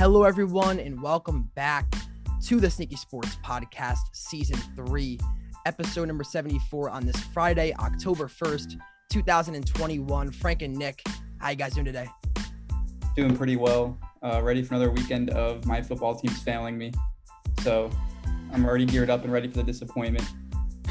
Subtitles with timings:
[0.00, 1.94] Hello, everyone, and welcome back
[2.44, 5.20] to the Sneaky Sports Podcast, Season 3,
[5.66, 10.32] episode number 74 on this Friday, October 1st, 2021.
[10.32, 11.02] Frank and Nick,
[11.36, 12.08] how you guys doing today?
[13.14, 13.98] Doing pretty well.
[14.22, 16.92] Uh, ready for another weekend of my football team's failing me.
[17.60, 17.90] So
[18.54, 20.24] I'm already geared up and ready for the disappointment.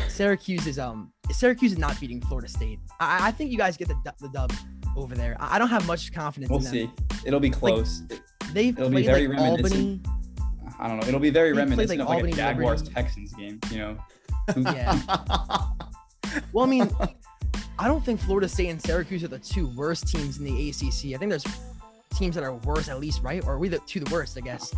[0.07, 2.77] Syracuse is um Syracuse is not beating Florida State.
[2.99, 4.53] I, I think you guys get the, the dub
[4.95, 5.35] over there.
[5.39, 6.51] I, I don't have much confidence.
[6.51, 6.73] We'll in them.
[6.73, 6.91] see.
[7.25, 8.03] It'll be close.
[8.07, 8.21] Like,
[8.53, 10.01] They've It'll be very like Albany.
[10.79, 11.07] I don't know.
[11.07, 12.95] It'll be very They played, reminiscent like, of like Albany, a Jaguars Liberty.
[12.95, 13.59] Texans game.
[13.71, 13.97] You know.
[14.57, 14.99] Yeah.
[16.53, 16.89] Well, I mean,
[17.79, 21.15] I don't think Florida State and Syracuse are the two worst teams in the ACC.
[21.15, 21.45] I think there's
[22.13, 23.43] teams that are worse at least, right?
[23.43, 24.37] Or are we the two the worst?
[24.37, 24.73] I guess.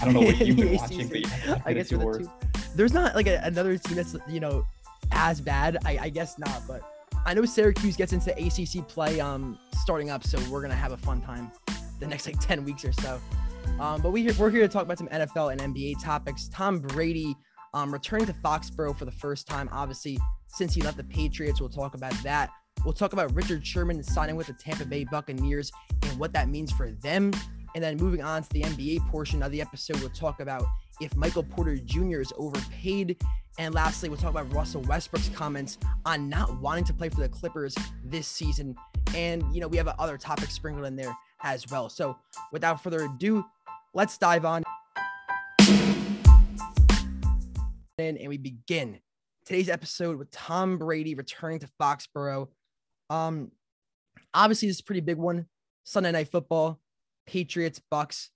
[0.00, 2.30] I don't know what you've been watching, but yeah, I guess we're the two.
[2.76, 4.64] There's not like a, another team that's you know
[5.10, 5.78] as bad.
[5.84, 6.82] I, I guess not, but
[7.24, 10.98] I know Syracuse gets into ACC play um starting up, so we're gonna have a
[10.98, 11.50] fun time
[12.00, 13.20] the next like ten weeks or so.
[13.80, 16.48] Um, but we we're here to talk about some NFL and NBA topics.
[16.48, 17.36] Tom Brady
[17.74, 21.60] um returning to Foxborough for the first time, obviously since he left the Patriots.
[21.60, 22.50] We'll talk about that.
[22.84, 26.72] We'll talk about Richard Sherman signing with the Tampa Bay Buccaneers and what that means
[26.72, 27.32] for them.
[27.74, 30.64] And then moving on to the NBA portion of the episode, we'll talk about
[31.00, 32.20] if Michael Porter Jr.
[32.20, 33.22] is overpaid.
[33.58, 37.28] And lastly, we'll talk about Russell Westbrook's comments on not wanting to play for the
[37.28, 37.74] Clippers
[38.04, 38.76] this season.
[39.14, 41.88] And, you know, we have other topics sprinkled in there as well.
[41.88, 42.16] So
[42.52, 43.44] without further ado,
[43.94, 44.62] let's dive on
[47.98, 49.00] in and we begin
[49.46, 52.48] today's episode with Tom Brady returning to Foxborough.
[53.08, 53.52] Um,
[54.34, 55.46] obviously, this is a pretty big one.
[55.84, 56.80] Sunday night football,
[57.26, 58.30] Patriots, Bucks.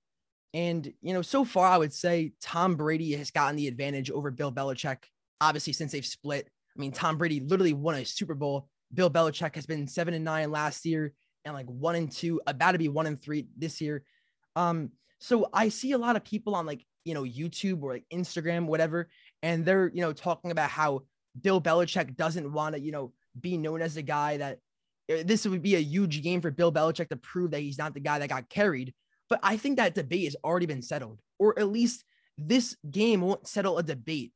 [0.55, 4.31] And, you know, so far, I would say Tom Brady has gotten the advantage over
[4.31, 4.99] Bill Belichick,
[5.41, 6.49] obviously, since they've split.
[6.77, 8.69] I mean, Tom Brady literally won a Super Bowl.
[8.95, 11.13] Bill Belichick has been seven and nine last year
[11.45, 14.05] and like one and two, about to be one and three this year.
[14.57, 18.05] Um, so I see a lot of people on like, you know, YouTube or like
[18.13, 19.09] Instagram, whatever,
[19.43, 21.03] and they're, you know, talking about how
[21.41, 24.59] Bill Belichick doesn't want to, you know, be known as the guy that
[25.11, 27.95] uh, this would be a huge game for Bill Belichick to prove that he's not
[27.95, 28.95] the guy that got carried.
[29.29, 32.05] But I think that debate has already been settled, or at least
[32.37, 34.33] this game won't settle a debate.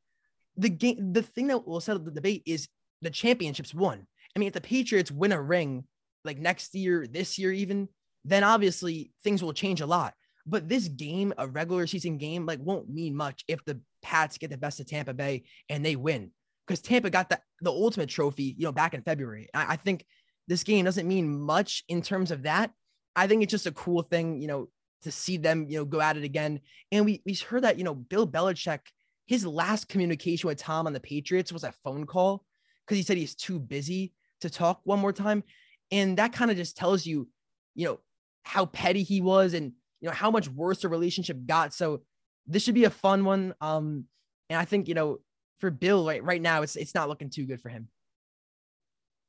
[0.57, 2.69] The game, the thing that will settle the debate is
[3.03, 4.07] the championships won.
[4.35, 5.85] I mean, if the Patriots win a ring
[6.25, 7.89] like next year, this year, even,
[8.25, 10.15] then obviously things will change a lot.
[10.47, 14.51] But this game, a regular season game, like won't mean much if the Pats get
[14.51, 16.31] the best of Tampa Bay and they win.
[16.67, 19.49] Because Tampa got the, the ultimate trophy, you know, back in February.
[19.55, 20.05] I, I think
[20.49, 22.71] this game doesn't mean much in terms of that.
[23.17, 24.69] I think it's just a cool thing, you know,
[25.03, 26.61] to see them, you know, go at it again.
[26.91, 28.81] And we we heard that, you know, Bill Belichick,
[29.27, 32.45] his last communication with Tom on the Patriots was a phone call
[32.85, 35.43] because he said he's too busy to talk one more time.
[35.91, 37.29] And that kind of just tells you,
[37.75, 38.01] you know,
[38.43, 41.73] how petty he was and you know how much worse the relationship got.
[41.73, 42.03] So
[42.47, 43.55] this should be a fun one.
[43.61, 44.05] Um,
[44.51, 45.19] and I think, you know,
[45.59, 47.89] for Bill right right now, it's it's not looking too good for him.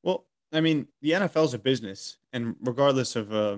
[0.04, 3.58] Well, I mean, the NFL is a business, and regardless of, uh,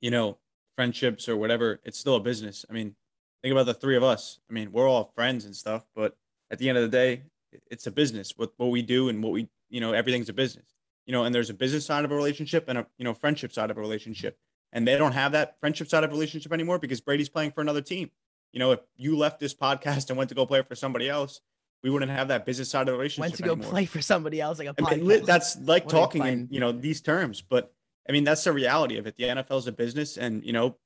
[0.00, 0.38] you know,
[0.76, 2.64] friendships or whatever, it's still a business.
[2.70, 2.94] I mean,
[3.42, 4.38] think about the three of us.
[4.48, 6.16] I mean, we're all friends and stuff, but
[6.50, 7.22] at the end of the day,
[7.70, 8.34] it's a business.
[8.36, 10.66] What what we do and what we, you know, everything's a business.
[11.06, 13.52] You know, and there's a business side of a relationship and a you know friendship
[13.52, 14.38] side of a relationship,
[14.72, 17.60] and they don't have that friendship side of a relationship anymore because Brady's playing for
[17.60, 18.10] another team.
[18.52, 21.40] You know, if you left this podcast and went to go play for somebody else,
[21.82, 23.20] we wouldn't have that business side of the relationship.
[23.20, 23.70] Went to go anymore.
[23.70, 25.26] play for somebody else, like a I mean, podcast.
[25.26, 27.72] that's like What talking in you know these terms, but
[28.08, 29.16] I mean that's the reality of it.
[29.16, 30.76] The NFL is a business, and you know,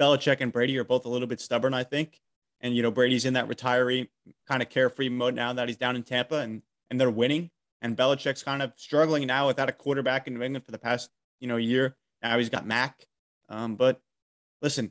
[0.00, 2.20] Belichick and Brady are both a little bit stubborn, I think.
[2.60, 4.08] And you know, Brady's in that retiree
[4.48, 7.50] kind of carefree mode now that he's down in Tampa, and and they're winning.
[7.86, 11.08] And Belichick's kind of struggling now without a quarterback in New England for the past
[11.38, 11.96] you know year.
[12.20, 13.06] Now he's got Mac.
[13.48, 14.00] Um, but
[14.60, 14.90] listen,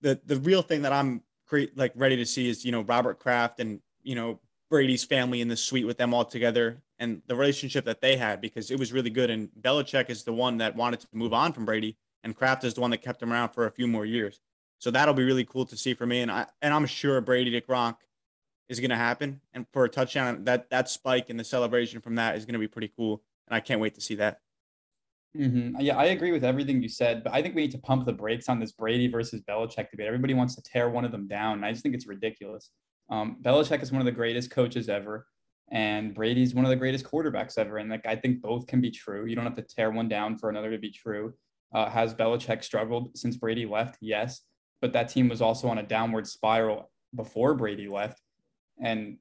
[0.00, 3.20] the the real thing that I'm cre- like ready to see is you know Robert
[3.20, 7.36] Kraft and you know Brady's family in the suite with them all together and the
[7.36, 9.30] relationship that they had because it was really good.
[9.30, 12.74] And Belichick is the one that wanted to move on from Brady, and Kraft is
[12.74, 14.40] the one that kept him around for a few more years.
[14.80, 16.20] So that'll be really cool to see for me.
[16.22, 17.94] And I and I'm sure Brady to Gronk
[18.68, 22.16] is going to happen, and for a touchdown, that that spike and the celebration from
[22.16, 23.22] that is going to be pretty cool.
[23.48, 24.40] And I can't wait to see that.
[25.36, 28.06] hmm Yeah, I agree with everything you said, but I think we need to pump
[28.06, 30.06] the brakes on this Brady versus Belichick debate.
[30.06, 31.54] Everybody wants to tear one of them down.
[31.54, 32.70] And I just think it's ridiculous.
[33.10, 35.26] Um, Belichick is one of the greatest coaches ever,
[35.70, 37.78] and Brady's one of the greatest quarterbacks ever.
[37.78, 39.26] And like I think both can be true.
[39.26, 41.34] You don't have to tear one down for another to be true.
[41.74, 43.98] Uh, has Belichick struggled since Brady left?
[44.00, 44.42] Yes,
[44.80, 48.20] but that team was also on a downward spiral before Brady left,
[48.80, 49.18] and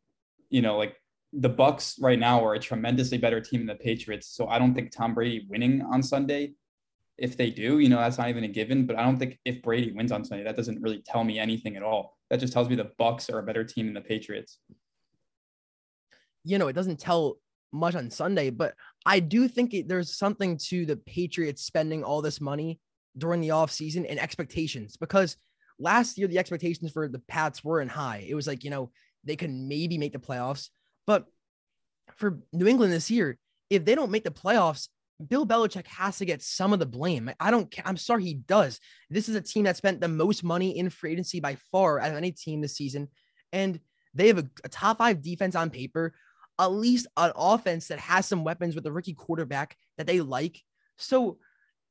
[0.49, 0.95] you know like
[1.33, 4.27] the Bucks right now are a tremendously better team than the Patriots.
[4.27, 6.53] So I don't think Tom Brady winning on Sunday
[7.17, 8.85] if they do, you know, that's not even a given.
[8.85, 11.75] But I don't think if Brady wins on Sunday, that doesn't really tell me anything
[11.75, 12.17] at all.
[12.29, 14.59] That just tells me the Bucks are a better team than the Patriots.
[16.43, 17.37] You know, it doesn't tell
[17.71, 18.73] much on Sunday, but
[19.05, 22.79] I do think it, there's something to the Patriots spending all this money
[23.17, 25.37] during the offseason and expectations because
[25.79, 28.25] last year the expectations for the Pats weren't high.
[28.27, 28.91] It was like, you know,
[29.23, 30.69] they can maybe make the playoffs.
[31.07, 31.25] But
[32.15, 33.37] for New England this year,
[33.69, 34.89] if they don't make the playoffs,
[35.27, 37.31] Bill Belichick has to get some of the blame.
[37.39, 37.87] I don't care.
[37.87, 38.79] I'm sorry he does.
[39.09, 42.11] This is a team that spent the most money in free agency by far out
[42.11, 43.09] of any team this season.
[43.51, 43.79] And
[44.13, 46.13] they have a, a top five defense on paper,
[46.59, 50.61] at least an offense that has some weapons with a rookie quarterback that they like.
[50.97, 51.37] So,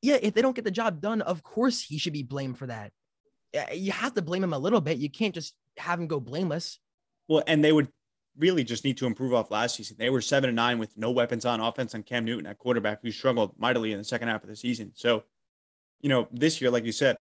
[0.03, 2.67] yeah, if they don't get the job done, of course he should be blamed for
[2.67, 2.93] that.
[3.73, 4.99] You have to blame him a little bit.
[4.99, 6.79] You can't just have him go blameless.
[7.33, 7.89] Well, and they would
[8.37, 9.97] really just need to improve off last season.
[9.99, 13.01] They were seven and nine with no weapons on offense on Cam Newton at quarterback,
[13.01, 14.93] who struggled mightily in the second half of the season.
[14.95, 15.25] So,
[16.03, 17.17] you know, this year, like you said,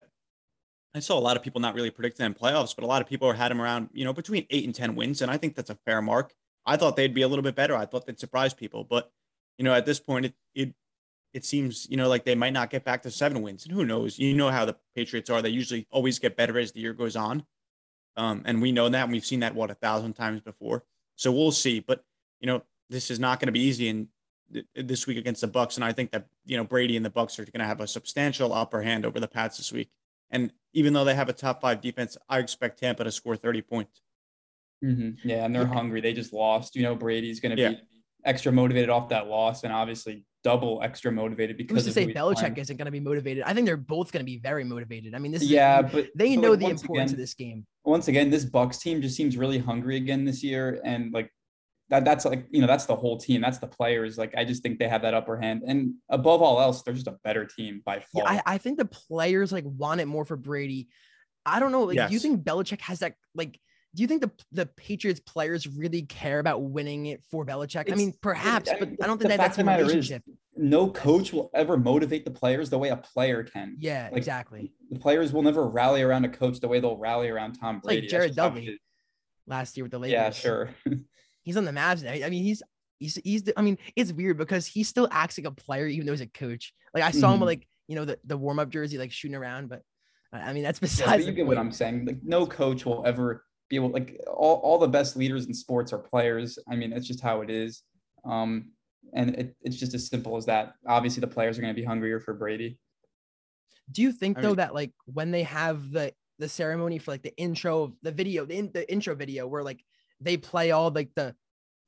[0.94, 3.08] I saw a lot of people not really predicting them playoffs, but a lot of
[3.08, 5.22] people had them around, you know, between eight and 10 wins.
[5.22, 6.34] And I think that's a fair mark.
[6.66, 7.78] I thought they'd be a little bit better.
[7.78, 8.84] I thought they'd surprise people.
[8.84, 9.10] But,
[9.58, 10.74] you know, at this point, it, it,
[11.34, 13.66] it seems, you know, like they might not get back to seven wins.
[13.66, 14.20] And who knows?
[14.20, 15.42] You know how the Patriots are.
[15.42, 17.46] They usually always get better as the year goes on.
[18.22, 19.04] Um, and we know that.
[19.04, 20.84] And we've seen that, what, a thousand times before.
[21.16, 21.80] So we'll see.
[21.80, 22.04] But
[22.40, 24.08] you know, this is not going to be easy in
[24.76, 25.78] this week against the Bucks.
[25.78, 27.88] and I think that you know Brady and the Bucks are going to have a
[27.88, 29.90] substantial upper hand over the Pats this week.
[30.30, 33.62] And even though they have a top five defense, I expect Tampa to score 30
[33.64, 34.02] points.
[34.84, 35.28] Mm-hmm.
[35.28, 36.00] Yeah, and they're hungry.
[36.02, 36.76] They just lost.
[36.76, 37.70] You know, Brady's going to yeah.
[37.70, 37.82] be
[38.24, 42.58] extra motivated off that loss, and obviously double extra motivated because Who's to say Belichick
[42.58, 43.44] isn't going to be motivated.
[43.44, 45.14] I think they're both going to be very motivated.
[45.14, 47.34] I mean, this yeah, is, but they but know like, the importance again, of this
[47.34, 47.66] game.
[47.84, 51.32] Once again, this Bucks team just seems really hungry again this year, and like
[51.92, 54.64] that that's like you know that's the whole team that's the players like i just
[54.64, 57.82] think they have that upper hand and above all else they're just a better team
[57.86, 60.88] by far yeah, I, I think the players like want it more for brady
[61.46, 62.10] i don't know like yes.
[62.10, 63.60] do you think Belichick has that like
[63.94, 67.84] do you think the the Patriots players really care about winning it for Belichick?
[67.84, 70.24] It's, I mean, perhaps, I mean, but I don't think that that's a relationship.
[70.28, 73.76] Is, no coach will ever motivate the players the way a player can.
[73.80, 74.74] Yeah, like, exactly.
[74.90, 78.02] The players will never rally around a coach the way they'll rally around Tom Brady.
[78.02, 78.80] like Jared Dudley
[79.48, 80.14] last year with the Lakers.
[80.14, 80.70] Yeah, sure.
[81.44, 82.12] He's on the Mavs now.
[82.12, 82.62] I mean, he's
[83.00, 83.44] he's he's.
[83.58, 86.28] I mean, it's weird because he still acts like a player even though he's a
[86.28, 86.72] coach.
[86.94, 87.34] Like I saw mm-hmm.
[87.34, 89.82] him with like you know the the warm up jersey like shooting around, but
[90.32, 91.24] I mean that's besides.
[91.24, 92.06] Yeah, you get what I'm saying.
[92.06, 95.94] Like no coach will ever be able like all, all the best leaders in sports
[95.94, 96.60] are players.
[96.70, 97.84] I mean, it's just how it is.
[98.26, 98.72] Um,
[99.14, 100.74] and it, it's just as simple as that.
[100.86, 102.78] Obviously, the players are going to be hungrier for Brady.
[103.90, 107.12] Do you think I though mean, that like when they have the the ceremony for
[107.12, 109.84] like the intro, the video, the, in, the intro video where like
[110.20, 111.34] they play all like the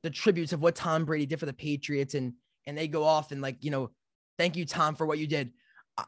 [0.03, 2.33] the tributes of what Tom Brady did for the Patriots and
[2.65, 3.91] and they go off and like you know
[4.37, 5.51] thank you Tom for what you did.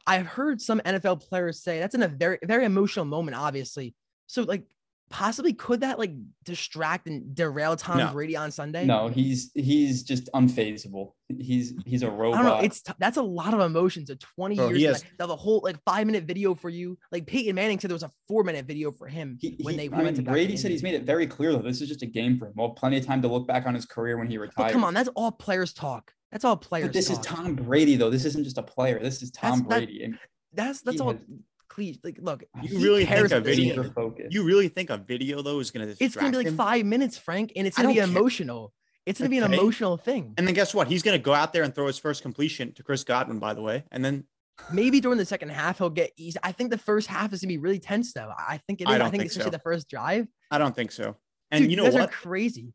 [0.07, 3.93] I've heard some NFL players say that's in a very very emotional moment obviously.
[4.27, 4.63] So like
[5.09, 6.11] possibly could that like
[6.43, 8.11] distract and derail Tom no.
[8.11, 8.85] Brady on Sunday?
[8.85, 11.13] No, he's he's just unfazable.
[11.39, 12.39] He's he's a robot.
[12.39, 12.65] I don't know.
[12.65, 14.09] It's t- that's a lot of emotions.
[14.09, 15.03] A 20 Bro, years.
[15.03, 16.97] Like, the whole like five minute video for you.
[17.11, 19.87] Like Peyton Manning said there was a four minute video for him he, when he,
[19.87, 21.61] they I mean, Brady said he's made it very clear though.
[21.61, 22.53] This is just a game for him.
[22.55, 24.67] Well, plenty of time to look back on his career when he retired.
[24.67, 26.11] But come on, that's all players talk.
[26.31, 26.87] That's all players.
[26.87, 27.19] But this talk.
[27.19, 28.09] is Tom Brady though.
[28.09, 28.99] This isn't just a player.
[29.01, 30.07] This is Tom that's, Brady.
[30.07, 30.19] That,
[30.53, 31.13] that's that's all.
[31.13, 31.21] Has,
[31.69, 33.91] Cleese, like, look, you really think a video?
[34.29, 35.93] You really think a video though is gonna?
[35.99, 36.57] It's gonna be like him?
[36.57, 38.03] five minutes, Frank, and it's gonna be care.
[38.03, 38.73] emotional.
[39.05, 39.39] It's gonna okay.
[39.39, 40.33] be an emotional thing.
[40.37, 40.87] And then guess what?
[40.87, 43.61] He's gonna go out there and throw his first completion to Chris Godwin, by the
[43.61, 44.25] way, and then
[44.71, 46.39] maybe during the second half he'll get easy.
[46.43, 48.31] I think the first half is gonna be really tense though.
[48.35, 48.93] I think it is.
[48.93, 49.57] I, don't I think, think especially so.
[49.57, 50.27] the first drive.
[50.51, 51.15] I don't think so.
[51.51, 52.11] And Dude, you know guys what?
[52.11, 52.73] crazy.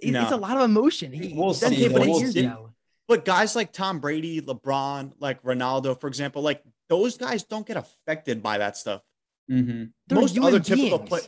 [0.00, 0.22] It, no.
[0.22, 1.12] It's a lot of emotion.
[1.12, 1.88] He, we'll see.
[1.88, 2.50] We'll see.
[3.06, 6.62] But guys like Tom Brady, LeBron, like Ronaldo, for example, like
[6.94, 9.02] those guys don't get affected by that stuff.
[9.50, 10.14] Mm-hmm.
[10.14, 11.20] Most other typical play.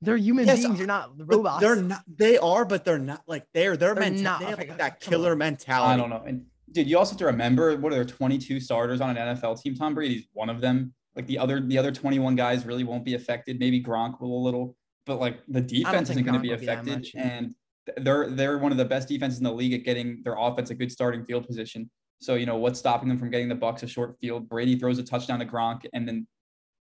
[0.00, 0.78] They're human yes, beings.
[0.78, 1.60] They're not robots.
[1.60, 2.02] They're not.
[2.06, 5.00] They are, but they're not like they're they're, they're menta- not, they have like that
[5.00, 5.94] killer mentality.
[5.94, 6.22] I don't know.
[6.26, 9.60] And dude, you also have to remember what are there 22 starters on an NFL
[9.62, 9.74] team?
[9.74, 10.92] Tom Brady's one of them.
[11.14, 13.60] Like the other the other 21 guys really won't be affected.
[13.60, 17.02] Maybe Gronk will a little, but like the defense isn't going to be affected.
[17.02, 17.54] Be and
[17.98, 20.74] they're they're one of the best defenses in the league at getting their offense a
[20.74, 21.90] good starting field position.
[22.22, 24.48] So you know what's stopping them from getting the Bucks a short field?
[24.48, 26.28] Brady throws a touchdown to Gronk, and then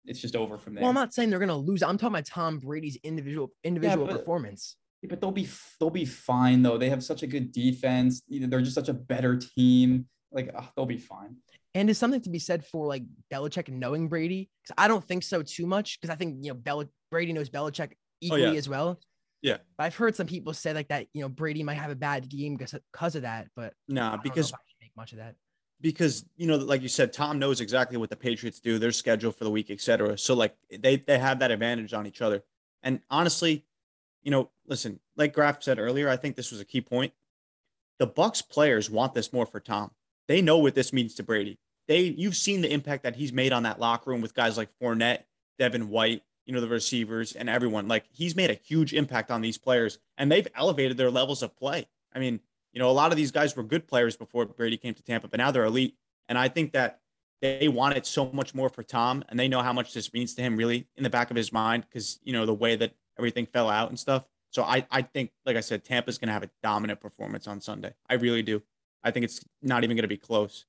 [0.06, 0.82] it's just over from there.
[0.82, 1.82] Well, I'm not saying they're gonna lose.
[1.82, 4.76] I'm talking about Tom Brady's individual individual yeah, but, performance.
[5.02, 5.48] Yeah, but they'll be
[5.80, 6.78] they'll be fine though.
[6.78, 8.22] They have such a good defense.
[8.28, 10.06] They're just such a better team.
[10.30, 11.36] Like oh, they'll be fine.
[11.74, 15.24] And there's something to be said for like Belichick knowing Brady because I don't think
[15.24, 18.52] so too much because I think you know Bel- Brady knows Belichick oh, equally oh,
[18.52, 18.58] yeah.
[18.58, 19.00] as well.
[19.42, 21.06] Yeah, but I've heard some people say like that.
[21.12, 23.48] You know, Brady might have a bad game because because of that.
[23.56, 24.60] But no, nah, because make
[24.96, 25.34] much of that.
[25.80, 29.32] because you know, like you said, Tom knows exactly what the Patriots do, their schedule
[29.32, 30.16] for the week, etc.
[30.18, 32.42] So like they they have that advantage on each other.
[32.82, 33.64] And honestly,
[34.22, 37.12] you know, listen, like Graf said earlier, I think this was a key point.
[37.98, 39.90] The Bucks players want this more for Tom.
[40.26, 41.58] They know what this means to Brady.
[41.86, 44.70] They you've seen the impact that he's made on that locker room with guys like
[44.80, 45.24] Fournette,
[45.58, 47.88] Devin White, you know, the receivers and everyone.
[47.88, 51.56] Like he's made a huge impact on these players and they've elevated their levels of
[51.56, 51.86] play.
[52.14, 52.40] I mean,
[52.74, 55.28] you know, a lot of these guys were good players before Brady came to Tampa,
[55.28, 55.94] but now they're elite.
[56.28, 57.00] And I think that
[57.40, 60.34] they want it so much more for Tom, and they know how much this means
[60.34, 62.92] to him, really, in the back of his mind, because you know the way that
[63.18, 64.24] everything fell out and stuff.
[64.50, 67.60] So I, I think, like I said, Tampa's going to have a dominant performance on
[67.60, 67.92] Sunday.
[68.08, 68.62] I really do.
[69.02, 70.64] I think it's not even going to be close.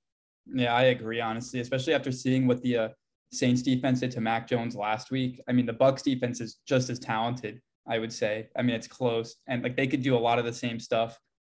[0.53, 2.89] Yeah, I agree, honestly, especially after seeing what the uh,
[3.31, 5.39] Saints defense did to Mac Jones last week.
[5.47, 8.49] I mean, the Bucks defense is just as talented, I would say.
[8.55, 11.17] I mean, it's close, and like they could do a lot of the same stuff.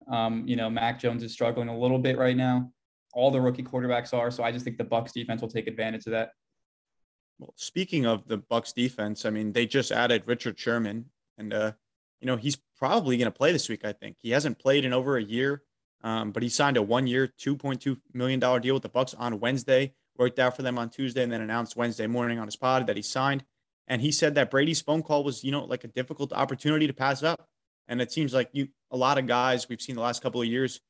[0.08, 2.70] Um, you know, Mac Jones is struggling a little bit right now.
[3.12, 6.06] All the rookie quarterbacks are, so I just think the Bucks defense will take advantage
[6.06, 6.30] of that.
[7.38, 11.06] Well, speaking of the Bucks defense, I mean, they just added Richard Sherman,
[11.38, 11.72] and uh,
[12.20, 13.84] you know he's probably going to play this week.
[13.84, 15.62] I think he hasn't played in over a year,
[16.02, 19.14] um, but he signed a one-year, two point two million dollar deal with the Bucks
[19.14, 19.94] on Wednesday.
[20.18, 22.96] Worked out for them on Tuesday, and then announced Wednesday morning on his pod that
[22.96, 23.44] he signed.
[23.88, 26.92] And he said that Brady's phone call was, you know, like a difficult opportunity to
[26.92, 27.48] pass up.
[27.88, 30.46] And it seems like you a lot of guys we've seen the last couple of
[30.46, 30.80] years,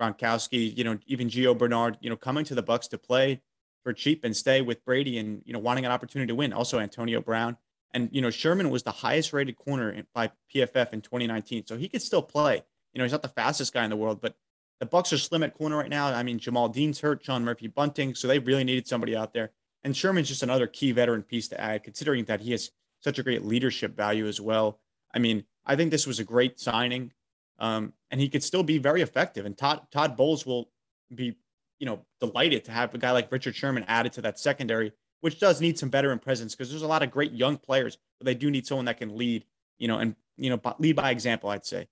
[0.00, 3.40] Gronkowski, you know, even Gio Bernard, you know, coming to the Bucks to play
[3.82, 6.52] for cheap and stay with Brady and you know wanting an opportunity to win.
[6.52, 7.56] Also Antonio Brown
[7.92, 11.88] and you know Sherman was the highest rated corner by PFF in 2019, so he
[11.88, 12.62] could still play.
[12.92, 14.34] You know, he's not the fastest guy in the world, but
[14.80, 16.08] the Bucks are slim at corner right now.
[16.08, 19.52] I mean, Jamel Dean's hurt, Sean Murphy Bunting, so they really needed somebody out there.
[19.84, 22.70] And Sherman's just another key veteran piece to add, considering that he has
[23.00, 24.80] such a great leadership value as well.
[25.14, 27.12] I mean, I think this was a great signing,
[27.58, 29.46] um, and he could still be very effective.
[29.46, 30.70] And Todd Todd Bowles will
[31.14, 31.36] be,
[31.78, 35.40] you know, delighted to have a guy like Richard Sherman added to that secondary, which
[35.40, 38.34] does need some veteran presence because there's a lot of great young players, but they
[38.34, 39.44] do need someone that can lead,
[39.78, 41.50] you know, and you know, lead by example.
[41.50, 41.88] I'd say.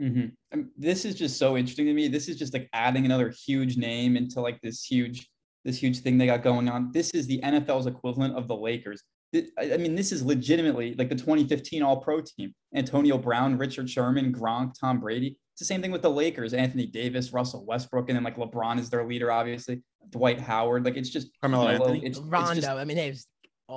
[0.00, 0.62] Mm-hmm.
[0.78, 2.08] This is just so interesting to me.
[2.08, 5.28] This is just like adding another huge name into like this huge,
[5.64, 6.90] this huge thing they got going on.
[6.90, 9.02] This is the NFL's equivalent of the Lakers.
[9.34, 14.32] I mean, this is legitimately like the 2015 All Pro team: Antonio Brown, Richard Sherman,
[14.32, 15.38] Gronk, Tom Brady.
[15.52, 18.78] It's the same thing with the Lakers: Anthony Davis, Russell Westbrook, and then like LeBron
[18.78, 19.82] is their leader, obviously.
[20.08, 20.84] Dwight Howard.
[20.84, 22.50] Like it's just Carmelo Anthony, it's, Rondo.
[22.50, 23.26] It's just, I mean, it's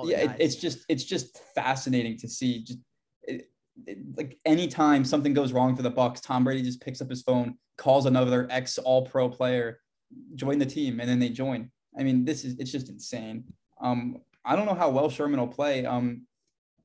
[0.04, 2.64] yeah, it, it's just it's just fascinating to see.
[2.64, 2.78] Just
[3.22, 3.48] it,
[3.86, 7.22] it, like anytime something goes wrong for the Bucks, Tom Brady just picks up his
[7.22, 9.78] phone, calls another ex All Pro player,
[10.34, 11.70] join the team, and then they join.
[11.98, 13.44] I mean, this is it's just insane.
[13.80, 15.86] Um, I don't know how well Sherman will play.
[15.86, 16.26] Um,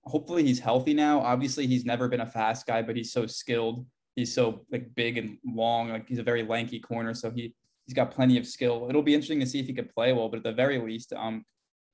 [0.06, 1.20] hopefully he's healthy now.
[1.20, 3.86] Obviously, he's never been a fast guy, but he's so skilled.
[4.16, 5.90] He's so like big and long.
[5.90, 7.54] Like he's a very lanky corner, so he
[7.86, 8.88] he's got plenty of skill.
[8.90, 11.14] It'll be interesting to see if he could play well, but at the very least,
[11.14, 11.44] um,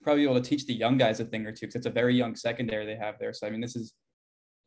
[0.01, 2.15] probably able to teach the young guys a thing or two because it's a very
[2.15, 3.33] young secondary they have there.
[3.33, 3.93] So I mean, this is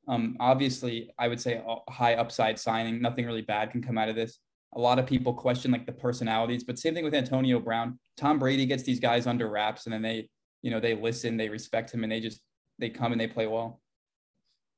[0.08, 3.00] um obviously I would say a high upside signing.
[3.00, 4.38] Nothing really bad can come out of this.
[4.74, 7.98] A lot of people question like the personalities, but same thing with Antonio Brown.
[8.16, 10.28] Tom Brady gets these guys under wraps, and then they
[10.62, 12.40] you know, they listen, they respect him, and they just
[12.78, 13.80] they come and they play well.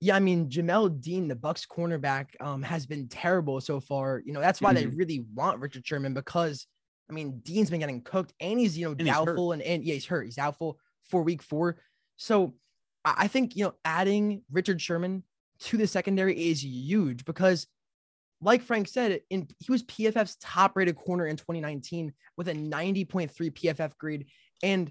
[0.00, 4.22] Yeah, I mean, Jamel Dean, the Bucks cornerback, um, has been terrible so far.
[4.24, 4.90] You know, that's why mm-hmm.
[4.90, 6.66] they really want Richard Sherman because
[7.10, 9.94] I mean, Dean's been getting cooked and he's, you know, and doubtful and, and yeah,
[9.94, 10.24] he's hurt.
[10.24, 10.78] He's doubtful
[11.10, 11.82] for week four.
[12.16, 12.54] So
[13.04, 15.24] I think, you know, adding Richard Sherman
[15.60, 17.66] to the secondary is huge because
[18.40, 23.30] like Frank said, in he was PFF's top rated corner in 2019 with a 90.3
[23.30, 24.26] PFF grade.
[24.62, 24.90] And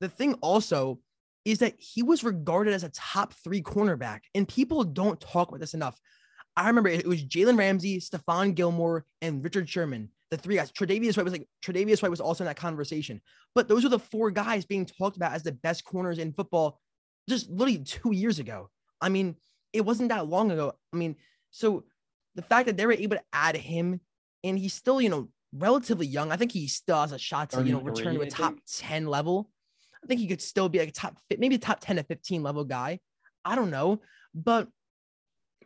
[0.00, 1.00] the thing also
[1.44, 5.60] is that he was regarded as a top three cornerback, and people don't talk about
[5.60, 5.98] this enough.
[6.56, 10.10] I remember it was Jalen Ramsey, Stephon Gilmore, and Richard Sherman.
[10.30, 10.70] The three guys.
[10.70, 13.20] Tre'Davious White was like Tre'Davious White was also in that conversation.
[13.54, 16.78] But those are the four guys being talked about as the best corners in football
[17.28, 18.70] just literally two years ago.
[19.00, 19.36] I mean,
[19.72, 20.72] it wasn't that long ago.
[20.92, 21.16] I mean,
[21.50, 21.84] so
[22.34, 24.00] the fact that they were able to add him
[24.44, 26.30] and he's still, you know, relatively young.
[26.30, 29.06] I think he still has a shot to, you know, return to a top 10
[29.06, 29.50] level.
[30.02, 32.02] I think he could still be like a top, fit, maybe a top 10 to
[32.02, 33.00] 15 level guy.
[33.44, 34.00] I don't know.
[34.34, 34.68] But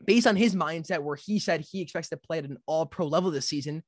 [0.05, 3.07] based on his mindset, where he said he expects to play at an all pro
[3.07, 3.83] level this season,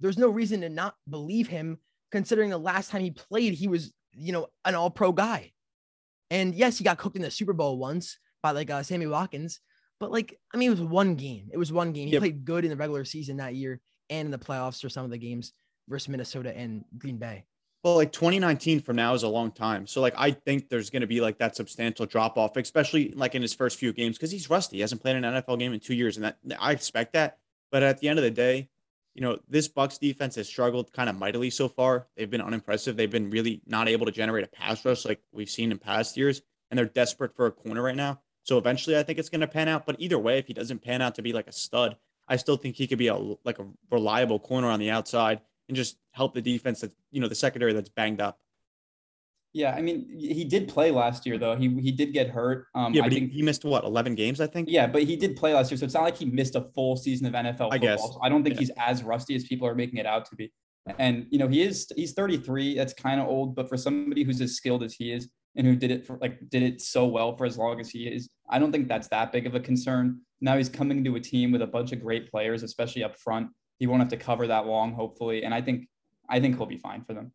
[0.00, 1.78] there's no reason to not believe him,
[2.10, 5.52] considering the last time he played, he was, you know, an all pro guy.
[6.30, 9.60] And yes, he got cooked in the Super Bowl once by like uh, Sammy Watkins,
[9.98, 11.48] but like, I mean, it was one game.
[11.52, 12.06] It was one game.
[12.06, 12.20] He yep.
[12.20, 15.10] played good in the regular season that year and in the playoffs for some of
[15.10, 15.52] the games
[15.88, 17.44] versus Minnesota and Green Bay.
[17.84, 19.86] Well, like 2019 from now is a long time.
[19.86, 23.34] So like I think there's going to be like that substantial drop off, especially like
[23.34, 24.76] in his first few games because he's rusty.
[24.76, 27.38] He hasn't played an NFL game in two years, and that I expect that.
[27.70, 28.68] But at the end of the day,
[29.14, 32.08] you know, this Bucks defense has struggled kind of mightily so far.
[32.16, 32.96] They've been unimpressive.
[32.96, 36.16] They've been really not able to generate a pass rush like we've seen in past
[36.16, 38.20] years, and they're desperate for a corner right now.
[38.42, 39.86] So eventually, I think it's going to pan out.
[39.86, 42.56] But either way, if he doesn't pan out to be like a stud, I still
[42.56, 46.34] think he could be a like a reliable corner on the outside and just help
[46.34, 48.38] the defense that you know the secondary that's banged up.
[49.54, 51.56] Yeah, I mean, he did play last year though.
[51.56, 52.66] He he did get hurt.
[52.74, 54.68] Um, yeah, but I think, he, he missed what eleven games, I think.
[54.70, 56.96] Yeah, but he did play last year, so it's not like he missed a full
[56.96, 57.74] season of NFL football.
[57.74, 58.02] I guess.
[58.02, 58.60] So I don't think yeah.
[58.60, 60.52] he's as rusty as people are making it out to be.
[60.98, 62.76] And you know, he is he's 33.
[62.76, 65.76] That's kind of old, but for somebody who's as skilled as he is and who
[65.76, 68.58] did it for like did it so well for as long as he is, I
[68.58, 70.20] don't think that's that big of a concern.
[70.40, 73.48] Now he's coming to a team with a bunch of great players, especially up front.
[73.78, 75.88] He won't have to cover that long, hopefully, and I think
[76.28, 77.32] I think he'll be fine for them.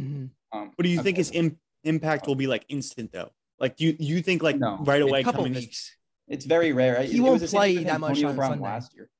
[0.00, 0.58] Mm-hmm.
[0.58, 1.04] Um, what do you okay.
[1.04, 3.30] think his Im- impact will be like instant though?
[3.58, 5.66] Like, do you you think like no, right away coming weeks?
[5.66, 5.96] This-
[6.26, 7.02] it's very rare.
[7.02, 8.62] He it, won't it play that much on Sunday.
[8.62, 9.10] last year.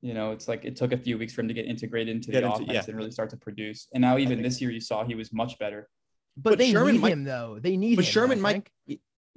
[0.00, 2.30] You know, it's like it took a few weeks for him to get integrated into
[2.30, 2.84] get the into, offense yeah.
[2.88, 3.88] and really start to produce.
[3.92, 5.88] And now even this year, you saw he was much better.
[6.36, 7.58] But, but they Sherman need might, him though.
[7.60, 7.96] They need.
[7.96, 8.68] But him, Sherman might.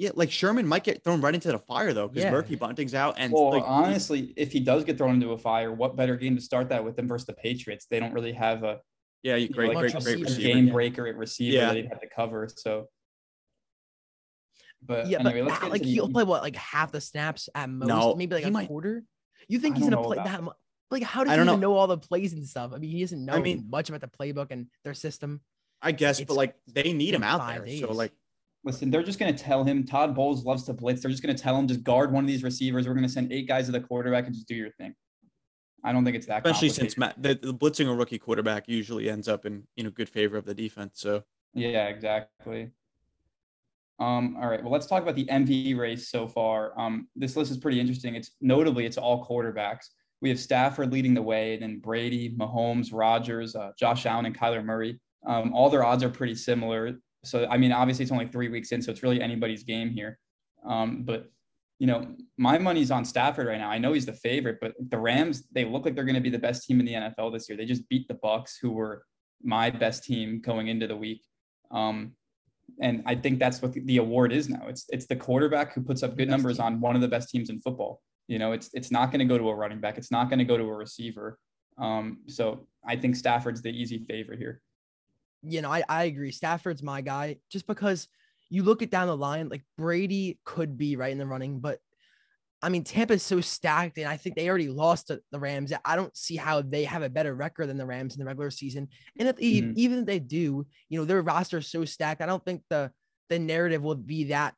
[0.02, 2.32] Yeah, like Sherman might get thrown right into the fire though, because yeah.
[2.32, 3.14] Murphy Bunting's out.
[3.20, 6.36] And well, like, honestly, if he does get thrown into a fire, what better game
[6.36, 7.86] to start that with than versus the Patriots?
[7.88, 8.80] They don't really have a
[9.22, 10.42] yeah, you great, know, like great, great receiver.
[10.42, 11.68] game breaker at receiver yeah.
[11.68, 12.50] that he had to cover.
[12.52, 12.88] So,
[14.82, 18.16] but yeah, anyway, but like he'll play what like half the snaps at most, no,
[18.16, 19.04] maybe like a might, quarter.
[19.50, 20.56] You think he's gonna play that much?
[20.90, 21.58] Like, how does he even know.
[21.58, 21.74] know.
[21.78, 22.72] all the plays and stuff?
[22.74, 25.42] I mean, he doesn't know I mean, much about the playbook and their system.
[25.80, 27.64] I guess, it's but like they need him out there.
[27.64, 27.82] Days.
[27.82, 28.14] So like
[28.64, 31.02] listen, they're just going to tell him Todd Bowles loves to blitz.
[31.02, 32.88] They're just going to tell him just guard one of these receivers.
[32.88, 34.94] We're going to send eight guys to the quarterback and just do your thing.
[35.84, 36.46] I don't think it's that.
[36.46, 39.90] Especially since Matt, the, the blitzing a rookie quarterback usually ends up in you know
[39.90, 40.94] good favor of the defense.
[40.96, 42.72] So yeah, exactly.
[44.00, 44.62] Um, all right.
[44.62, 46.80] Well, let's talk about the MVP race so far.
[46.80, 48.16] Um, this list is pretty interesting.
[48.16, 49.86] It's notably it's all quarterbacks.
[50.22, 54.64] We have Stafford leading the way, then Brady, Mahomes, Rodgers, uh, Josh Allen, and Kyler
[54.64, 55.00] Murray.
[55.26, 56.98] Um, all their odds are pretty similar.
[57.24, 60.18] So I mean, obviously it's only three weeks in, so it's really anybody's game here.
[60.66, 61.30] Um, but
[61.80, 63.70] you know, my money's on Stafford right now.
[63.70, 66.30] I know he's the favorite, but the Rams, they look like they're going to be
[66.30, 67.58] the best team in the NFL this year.
[67.58, 69.04] They just beat the Bucks, who were
[69.42, 71.24] my best team going into the week.
[71.72, 72.12] Um,
[72.80, 74.68] and I think that's what the award is now.
[74.68, 76.68] It's it's the quarterback who puts up good numbers team.
[76.68, 78.02] on one of the best teams in football.
[78.28, 79.98] You know, it's it's not going to go to a running back.
[79.98, 81.38] It's not going to go to a receiver.
[81.78, 84.62] Um, so I think Stafford's the easy favorite here.
[85.44, 86.32] You know, I, I agree.
[86.32, 88.08] Stafford's my guy just because–
[88.52, 91.80] you look it down the line, like Brady could be right in the running, but
[92.62, 95.74] I mean, Tampa's so stacked, and I think they already lost to the Rams.
[95.84, 98.52] I don't see how they have a better record than the Rams in the regular
[98.52, 98.90] season.
[99.18, 99.74] And if mm-hmm.
[99.78, 102.22] even if they do, you know, their roster is so stacked.
[102.22, 102.92] I don't think the
[103.30, 104.54] the narrative will be that.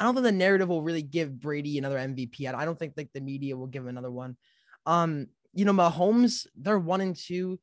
[0.00, 2.52] I don't think the narrative will really give Brady another MVP.
[2.52, 4.36] I don't think like the media will give him another one.
[4.84, 7.60] Um, you know, Mahomes, they're one and two.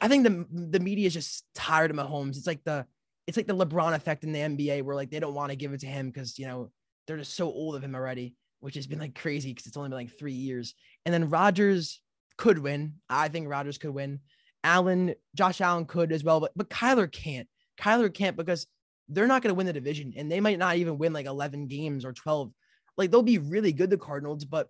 [0.00, 2.36] I think the the media is just tired of Mahomes.
[2.36, 2.86] It's like the
[3.26, 5.72] it's like the LeBron effect in the NBA where like they don't want to give
[5.72, 6.70] it to him because you know
[7.06, 9.88] they're just so old of him already, which has been like crazy because it's only
[9.88, 10.74] been like three years.
[11.04, 12.00] And then Rodgers
[12.36, 12.94] could win.
[13.08, 14.20] I think Rodgers could win.
[14.64, 17.48] Allen, Josh Allen could as well, but but Kyler can't.
[17.80, 18.66] Kyler can't because
[19.08, 21.66] they're not going to win the division and they might not even win like 11
[21.66, 22.52] games or 12.
[22.96, 24.68] Like they'll be really good, the Cardinals, but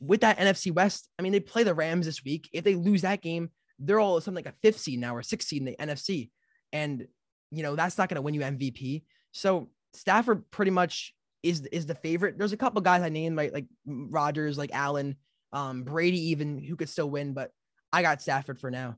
[0.00, 2.48] with that NFC West, I mean, they play the Rams this week.
[2.52, 3.50] If they lose that game,
[3.82, 6.30] they're all something like a fifth seed now or sixth seed in the NFC.
[6.72, 7.06] And
[7.50, 9.02] you know, that's not going to win you MVP.
[9.32, 12.38] So Stafford pretty much is is the favorite.
[12.38, 15.16] There's a couple guys I named like like Rodgers, like Allen,
[15.52, 17.50] um, Brady, even who could still win, but
[17.92, 18.96] I got Stafford for now.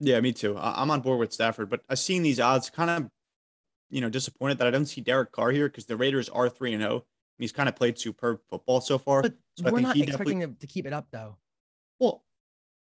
[0.00, 0.56] Yeah, me too.
[0.58, 3.10] I'm on board with Stafford, but I've seen these odds kind of,
[3.90, 6.72] you know, disappointed that I don't see Derek Carr here because the Raiders are three
[6.72, 6.92] and zero.
[6.92, 7.04] Oh,
[7.38, 9.22] he's kind of played superb football so far.
[9.22, 11.36] But so we're not expecting him to keep it up though.
[11.98, 12.22] Well,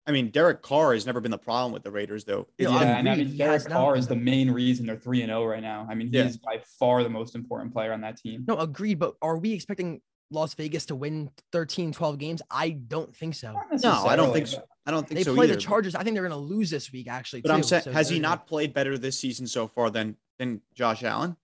[0.07, 2.47] I mean, Derek Carr has never been the problem with the Raiders, though.
[2.57, 5.45] Yeah, and I mean, Derek Carr is the main reason they're three and zero oh
[5.45, 5.85] right now.
[5.89, 6.31] I mean, he's yeah.
[6.43, 8.45] by far the most important player on that team.
[8.47, 8.99] No, agreed.
[8.99, 12.41] But are we expecting Las Vegas to win 13, 12 games?
[12.49, 13.53] I don't think so.
[13.83, 14.63] No, I don't think so.
[14.85, 15.31] I don't think they so.
[15.31, 15.93] They play either, the Chargers.
[15.93, 17.41] I think they're going to lose this week, actually.
[17.41, 20.15] But too, I'm saying, so has he not played better this season so far than
[20.39, 21.35] than Josh Allen?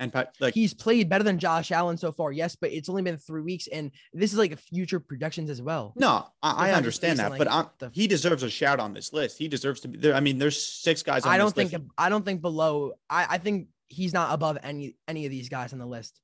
[0.00, 3.16] And like he's played better than Josh Allen so far, yes, but it's only been
[3.16, 5.92] three weeks, and this is like a future projections as well.
[5.96, 9.38] No, I, I understand that, like but the, he deserves a shout on this list.
[9.38, 10.14] He deserves to be there.
[10.14, 11.26] I mean, there's six guys.
[11.26, 11.72] I don't think.
[11.72, 11.84] List.
[11.96, 12.92] I don't think below.
[13.10, 16.20] I, I think he's not above any any of these guys on the list.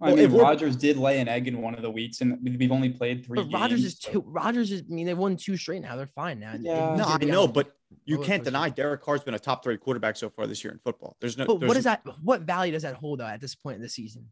[0.00, 2.90] I mean, Rodgers did lay an egg in one of the weeks, and we've only
[2.90, 3.36] played three.
[3.36, 4.24] But Rodgers is two.
[4.26, 4.82] Rodgers is.
[4.82, 5.94] I mean, they won two straight now.
[5.94, 6.54] They're fine now.
[6.58, 6.96] Yeah.
[6.96, 7.72] No, I know, but
[8.04, 10.72] you oh, can't deny Derek Carr's been a top three quarterback so far this year
[10.72, 11.16] in football.
[11.20, 11.46] There's no.
[11.46, 12.02] But there's, what is that?
[12.22, 14.28] What value does that hold though at this point in the season?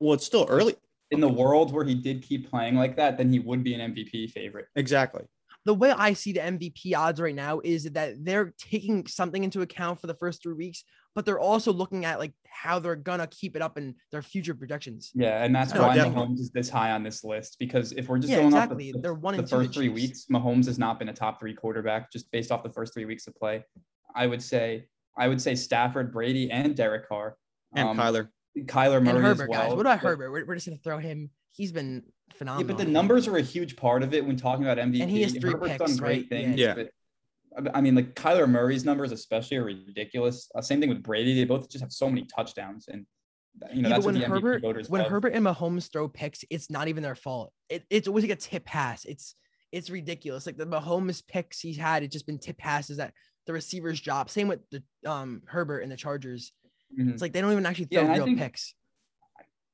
[0.00, 0.76] Well, it's still early.
[1.10, 3.92] in the world where he did keep playing like that, then he would be an
[3.92, 4.66] MVP favorite.
[4.76, 5.24] Exactly.
[5.64, 9.62] the way I see the MVP odds right now is that they're taking something into
[9.62, 10.84] account for the first three weeks,
[11.18, 14.54] but they're also looking at like how they're gonna keep it up in their future
[14.54, 15.10] projections.
[15.16, 16.28] Yeah, and that's No, why definitely.
[16.36, 18.90] Mahomes is this high on this list because if we're just Yeah, going exactly.
[18.90, 20.00] off the, They're one the and the first three Chiefs.
[20.00, 23.04] weeks, Mahomes has not been a top three quarterback just based off the first three
[23.04, 23.64] weeks of play.
[24.14, 24.86] I would say
[25.18, 27.36] I would say Stafford, Brady, and Derek Carr,
[27.74, 28.28] And Um, Kyler.
[28.56, 29.60] Kyler Murray and Herbert, as well.
[29.62, 29.70] guys.
[29.74, 30.30] What about but- Herbert?
[30.30, 31.30] We're, we're just gonna throw him.
[31.50, 32.68] He's been Yeah, phenomenal.
[32.76, 35.02] but the numbers are a huge part of it when talking about MVP.
[35.02, 36.28] And he has three Herbert's picks, done great right?
[36.28, 36.56] things.
[36.60, 36.74] Yeah.
[36.76, 36.90] But,
[37.56, 40.50] I- I mean, like Kyler Murray's numbers, especially, are ridiculous.
[40.54, 41.34] Uh, same thing with Brady.
[41.34, 43.06] They both just have so many touchdowns, and
[43.72, 45.10] you know Yeah, that's when the MVP Herbert voters when love.
[45.10, 47.52] Herbert and Mahomes throw picks, it's not even their fault.
[47.68, 49.04] It, it's always like a tip pass.
[49.04, 49.34] It's
[49.72, 50.46] it's ridiculous.
[50.46, 53.12] Like the Mahomes picks he's had, it's just been tip passes that
[53.46, 54.30] the receivers drop.
[54.30, 56.52] Same with the um Herbert and the Chargers.
[56.98, 57.12] Mhm.
[57.12, 58.74] It's like they don't even actually Yeah, throw I real think- picks.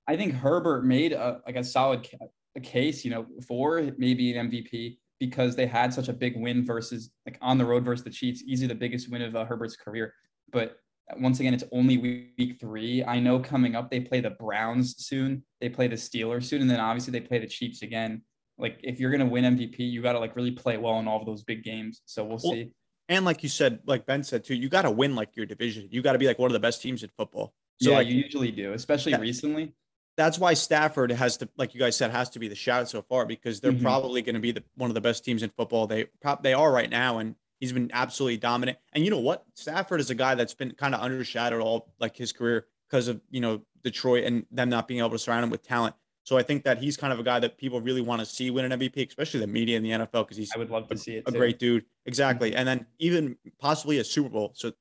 [0.07, 4.37] I think Herbert made a like a solid ca- a case, you know, for maybe
[4.37, 8.05] an MVP because they had such a big win versus like on the road versus
[8.05, 10.15] the Chiefs, easily the biggest win of uh, Herbert's career.
[10.51, 10.77] But
[11.19, 13.05] once again, it's only week, three.
[13.05, 16.71] I know coming up they play the Browns soon, they play the Steelers soon, and
[16.71, 18.23] then obviously they play the Chiefs again.
[18.59, 21.21] Like if you're gonna win MVP, you got to like really play well in all
[21.21, 22.03] of those big games.
[22.07, 22.71] So we'll Well, see.
[23.09, 25.89] And like you said, like Ben said too, you got to win like your division.
[25.91, 27.53] You got to be like one of the best teams in football.
[27.83, 29.19] So yeah, like you usually do, especially Yeah.
[29.21, 29.75] recently.
[30.17, 33.03] That's why Stafford has to, like you guys said, has to be the shout so
[33.03, 33.83] far because they're Mhm.
[33.83, 35.87] probably going to be the one of the best teams in football.
[35.87, 38.79] They prop they are right now, and he's been absolutely dominant.
[38.93, 39.45] And you know what?
[39.55, 43.21] Stafford is a guy that's been kind of undershadowed all like his career because of
[43.31, 45.95] you know Detroit and them not being able to surround him with talent.
[46.23, 48.51] So I think that he's kind of a guy that people really want to see
[48.51, 50.97] win an MVP, especially the media in the NFL, because he's I would love to
[50.97, 51.25] see it.
[51.27, 51.37] a too.
[51.39, 51.85] great dude.
[52.07, 52.55] Exactly.
[52.55, 54.53] And then even possibly a Super Bowl.
[54.55, 54.73] So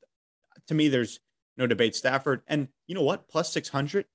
[0.67, 1.19] to me, there's
[1.58, 1.96] no debate.
[1.98, 2.43] Stafford.
[2.48, 3.28] And you know what?
[3.28, 4.06] Plus 600,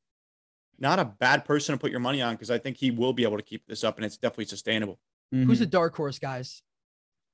[0.78, 3.24] not a bad person to put your money on because I think he will be
[3.24, 4.98] able to keep this up and it's definitely sustainable.
[5.30, 5.60] Who's Mhm.
[5.60, 6.62] the dark horse, guys?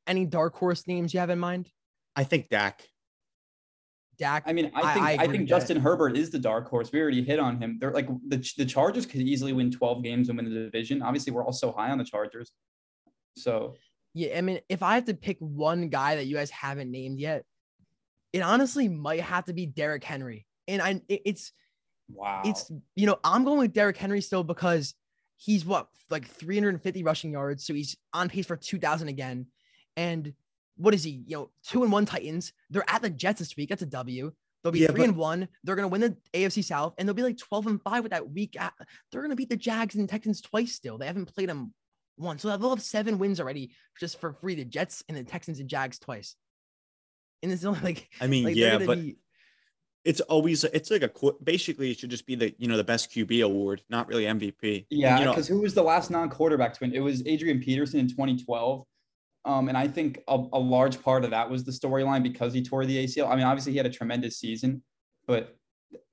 [0.06, 1.70] Any dark horse names you have in mind?
[2.16, 2.88] I think Dak.
[4.16, 4.44] Dak.
[4.46, 5.58] I mean, I- I think I I, agree think with that.
[5.58, 6.92] Justin Herbert is the dark horse.
[6.92, 7.78] We already hit on him.
[7.80, 11.02] They're like the the Chargers could easily win 12 games and win the division.
[11.02, 12.52] Obviously, we're all so high on the Chargers.
[13.36, 13.76] So
[14.16, 17.18] Yeah, I mean, if I have to pick one guy that you guys haven't named
[17.18, 17.44] yet,
[18.32, 20.46] it honestly might have to be Derrick Henry.
[20.68, 21.52] And I, it- it's,
[22.12, 24.94] wow, it's, you know, I'm going with Derrick Henry still because
[25.36, 27.66] he's what, like 350 rushing yards.
[27.66, 29.46] So he's on pace for 2,000 again.
[29.96, 30.32] And
[30.76, 31.22] what is he?
[31.26, 32.52] You know, two and one Titans.
[32.70, 33.68] They're at the Jets this week.
[33.68, 34.32] That's a W.
[34.62, 35.48] They'll be Yeah, three but- and one.
[35.62, 38.30] They're gonna win the AFC South, and they'll be like 12 and five with that
[38.30, 38.56] week.
[38.58, 38.72] At,
[39.12, 40.72] they're gonna beat the Jags and Texans twice.
[40.74, 41.74] Still, they haven't played them
[42.16, 44.54] once, so they'll have seven wins already just for free.
[44.54, 46.34] The Jets and the Texans and Jags twice.
[47.42, 49.16] And it's only like, I mean, like yeah, but be-
[50.04, 52.84] it's always it's like a qu- basically it should just be the you know the
[52.84, 54.76] best QB award, not really MVP.
[54.76, 55.18] And, yeah.
[55.18, 56.94] you know, Because who was the last non-quarterback to win?
[56.94, 58.84] It was Adrian Peterson in 2012.
[59.46, 62.62] Um, and I think a, a large part of that was the storyline because he
[62.62, 63.28] tore the ACL.
[63.28, 64.82] I mean, obviously he had a tremendous season,
[65.26, 65.54] but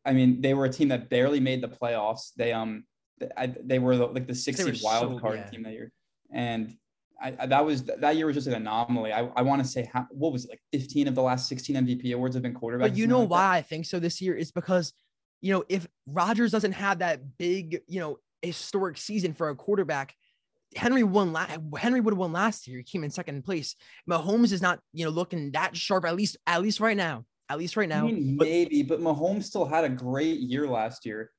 [0.06, 2.32] I mean, they were a team that barely made the playoffs.
[2.36, 2.86] They um,
[3.20, 5.50] they, I, they were the, like the six They wild so- card yeah.
[5.50, 5.92] team that year,
[6.34, 6.76] and
[7.22, 9.14] I, I that was that year was just an anomaly.
[9.14, 11.76] I, I want to say how, what was it like 15 of the last 16
[11.76, 12.80] MVP awards have been quarterbacks.
[12.82, 13.36] But you know like that?
[13.36, 14.94] why I think so this year is because,
[15.42, 20.16] you know, if Rodgers doesn't have that big, you know, historic season for a quarterback,
[20.76, 21.34] Henry won.
[21.34, 22.78] La- Henry would have won last year.
[22.80, 23.76] He came in second place.
[24.10, 26.06] Mahomes is not, you know, looking that sharp.
[26.06, 27.26] At least, at least right now.
[27.50, 28.06] At least right I now.
[28.06, 31.32] mean, but- maybe, but Mahomes still had a great year last year.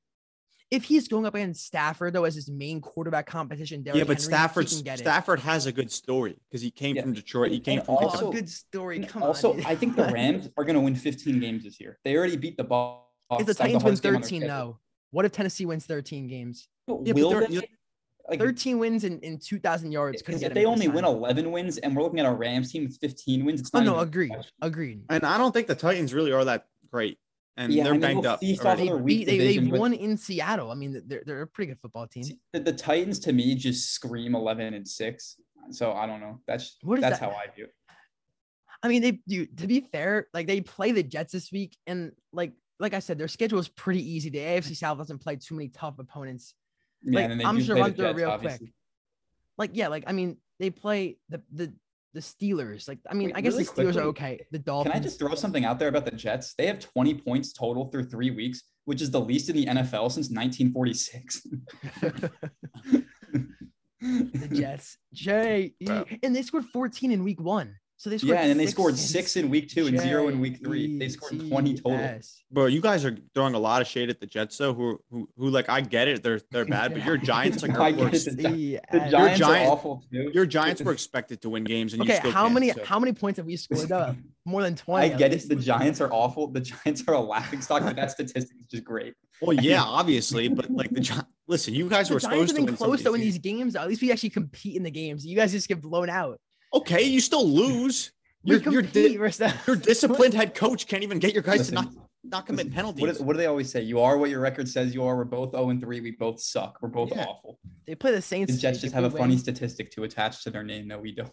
[0.73, 4.17] If he's going up against Stafford though as his main quarterback competition, Derrick yeah, but
[4.17, 5.03] Henry, he Stafford can get it.
[5.03, 7.03] Stafford has a good story because he came Yeah.
[7.03, 7.51] from Detroit.
[7.51, 8.99] He came and from Oh, also- good story.
[9.05, 9.65] Come also, on.
[9.65, 11.99] I think the Rams are going to win 15 games this year.
[12.03, 13.11] They already beat the ball.
[13.31, 14.79] if the That was Titans win hardest game on their 13 though,
[15.11, 16.67] what if Tennessee wins 13 games?
[16.87, 17.69] But Yeah, but will they're- they?
[18.29, 20.21] Like, 13 wins in, in 2,000 yards.
[20.21, 22.71] couldn't because get if they only win 11 wins, and we're looking at a Rams
[22.71, 24.31] team with 15 wins, it's Oh not no, even agreed,
[24.61, 25.03] agreed.
[25.09, 27.17] And I don't think the Titans really are that great.
[27.55, 28.39] And Yeah, they're mean, banged they'll up.
[28.39, 28.89] feast off already.
[28.89, 29.25] They beat.
[29.25, 30.71] They, they division, but- won in Seattle.
[30.71, 32.23] I mean, they're they're a pretty good football team.
[32.23, 35.35] See, The, the Titans to me just scream 11 and 6.
[35.71, 36.39] So I don't know.
[36.47, 37.29] That's What is that's that?
[37.31, 37.73] how I view it.
[38.81, 39.45] I mean, they do.
[39.45, 43.17] To be fair, like they play the Jets this week, and like like I said,
[43.17, 44.29] their schedule is pretty easy.
[44.29, 46.53] The AFC South doesn't play too many tough opponents.
[47.03, 48.57] Yeah, Like, and then they I'm do just gonna play run through it real obviously.
[48.67, 48.73] quick.
[49.59, 51.73] Like yeah, like I mean, they play the the
[52.13, 52.87] the Steelers.
[52.87, 54.45] Like I mean, Wait, I guess really the Steelers quickly, are okay.
[54.51, 54.93] The Dolphins.
[54.93, 56.53] Can I just throw something out there about the Jets?
[56.57, 60.11] They have 20 points total through three weeks, which is the least in the NFL
[60.11, 61.47] since 1946.
[64.01, 64.97] the Jets.
[65.13, 66.05] Jay, Bro.
[66.21, 67.75] and they scored 14 in week one.
[68.03, 70.27] So they scored Yeah, and then they six scored six in week two and zero
[70.27, 70.99] in week three.
[70.99, 71.91] They scored 20 total.
[71.97, 72.43] JETS.
[72.51, 74.73] Bro, you guys are throwing a lot of shade at the Jets, though.
[74.73, 77.95] Who, who, who like I get it, they're they're bad, but your Giants, are, get
[77.95, 78.11] were- it.
[78.25, 79.11] The Gi- The JETS.
[79.39, 80.31] Giants are awful too.
[80.33, 82.99] your Giants were expected to win games, and you Okay, still how many so- how
[82.99, 84.17] many points have we scored up?
[84.45, 85.13] More than 20.
[85.13, 85.47] I get it.
[85.47, 86.47] The Giants are awful.
[86.47, 89.13] The Giants are a laughing stock, but that statistic is just great.
[89.41, 91.13] Well, yeah, obviously, but like the Gi-
[91.47, 93.35] listen, you guys The were Giants supposed have to win close of though in these
[93.35, 93.77] these games.
[93.77, 95.25] At least we actually compete in the games.
[95.25, 96.41] You guys just get blown out.
[96.73, 96.81] Games.
[96.81, 98.11] Okay, you still lose.
[98.43, 101.75] We Your your, compete di- your disciplined head coach can't even get your guys Listen,
[101.77, 101.93] to not
[102.25, 103.01] not commit Listen, penalties.
[103.01, 103.81] What, is- what do they always say?
[103.81, 105.15] You are what your record says you are.
[105.15, 106.01] We're both 0 and 3.
[106.01, 106.79] We both suck.
[106.81, 107.25] We're both Yeah.
[107.25, 107.59] awful.
[107.87, 108.53] They play the Saints.
[108.53, 110.87] The Jets just have a we funny statistic to attach to their name.
[110.89, 111.31] that we don't.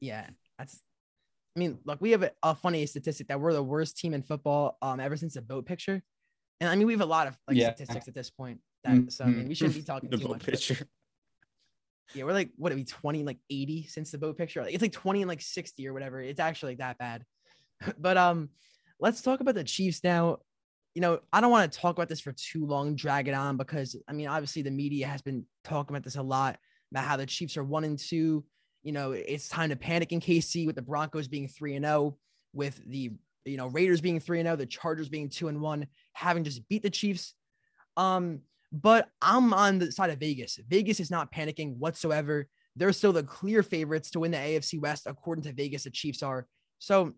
[0.00, 0.26] Yeah,
[0.58, 0.80] that's.
[1.56, 4.22] I mean, look, we have a, a funny statistic that we're the worst team in
[4.22, 6.02] football um ever since the boat picture,
[6.60, 7.74] and I mean we have a lot of like Yeah.
[7.74, 8.60] statistics at this point.
[8.84, 10.44] That so I mean we shouldn't be talking the too vote much.
[10.44, 10.86] but- pitcher.
[12.14, 14.62] Yeah, we're like what are we twenty like eighty since the boat picture?
[14.62, 16.20] It's like twenty and like sixty or whatever.
[16.20, 17.24] It's actually like that bad.
[17.98, 18.50] but um,
[19.00, 20.38] let's talk about the Chiefs now.
[20.94, 23.56] You know, I don't want to talk about this for too long, drag it on
[23.56, 26.58] because I mean, obviously the media has been talking about this a lot
[26.90, 28.44] about how the Chiefs are one and two.
[28.82, 32.16] You know, it's time to panic in KC with the Broncos being three and zero,
[32.52, 33.12] with the
[33.44, 36.66] you know Raiders being three and zero, the Chargers being two and one, having just
[36.68, 37.34] beat the Chiefs.
[37.96, 38.40] Um,
[38.82, 40.58] but I'm on the side of Vegas.
[40.68, 42.46] Vegas is not panicking whatsoever.
[42.74, 45.84] They're still the clear favorites to win the AFC West, according to Vegas.
[45.84, 46.46] The Chiefs are.
[46.78, 47.14] So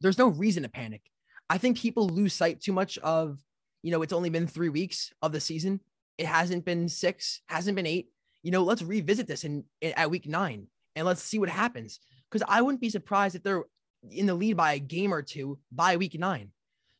[0.00, 1.02] there's no reason to panic.
[1.48, 3.38] I think people lose sight too much of,
[3.82, 5.80] you know, it's only been three weeks of the season.
[6.18, 8.08] It hasn't been six, hasn't been eight.
[8.42, 12.00] You know, let's revisit this in, in at week nine and let's see what happens.
[12.28, 13.64] Because I wouldn't be surprised if they're
[14.10, 16.50] in the lead by a game or two by week nine.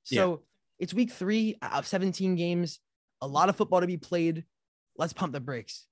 [0.04, 0.42] So
[0.78, 2.78] it's week three of 17 games,
[3.20, 4.44] a lot of football to be played.
[4.96, 5.86] Let's pump the brakes.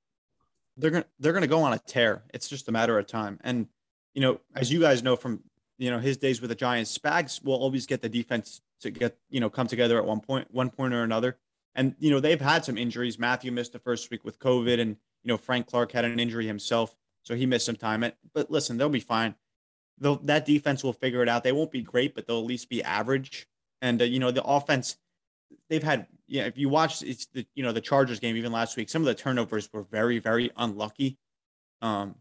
[0.77, 2.23] they're gonna they're gonna go on a tear.
[2.33, 3.39] It's just a matter of time.
[3.45, 3.69] And
[4.15, 5.43] you know, as you guys know from
[5.79, 9.17] you know his days with the Giants, Spags will always get the defense to get
[9.31, 11.39] you know come together at one point, one point or another.
[11.75, 13.19] And you know they've had some injuries.
[13.19, 16.47] Mathieu missed the first week with COVID, and you know Frank Clark had an injury
[16.47, 18.05] himself, so he missed some time.
[18.33, 19.35] But listen, they'll be fine.
[19.99, 21.45] They'll, that defense will figure it out.
[21.45, 23.47] They won't be great, but they'll at least be average.
[23.83, 24.97] And uh, you know the offense,
[25.69, 26.45] they've had yeah.
[26.45, 29.07] If you watch it's the you know the Chargers game even last week, some of
[29.07, 31.19] the turnovers were very very unlucky.
[31.83, 32.17] Um,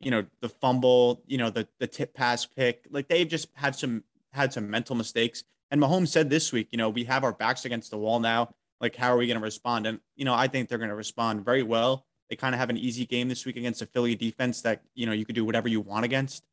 [0.00, 3.74] you know the fumble, you know the the tip pass pick, like they've just had
[3.76, 5.44] some had some mental mistakes.
[5.70, 8.54] And Mahomes said this week, you know, we have our backs against the wall now.
[8.80, 9.86] Like, how are we going to respond?
[9.86, 12.04] And you know, I think they're going to respond very well.
[12.28, 15.06] They kind of have an easy game this week against a Philly defense that you
[15.06, 16.44] know you could do whatever you want against.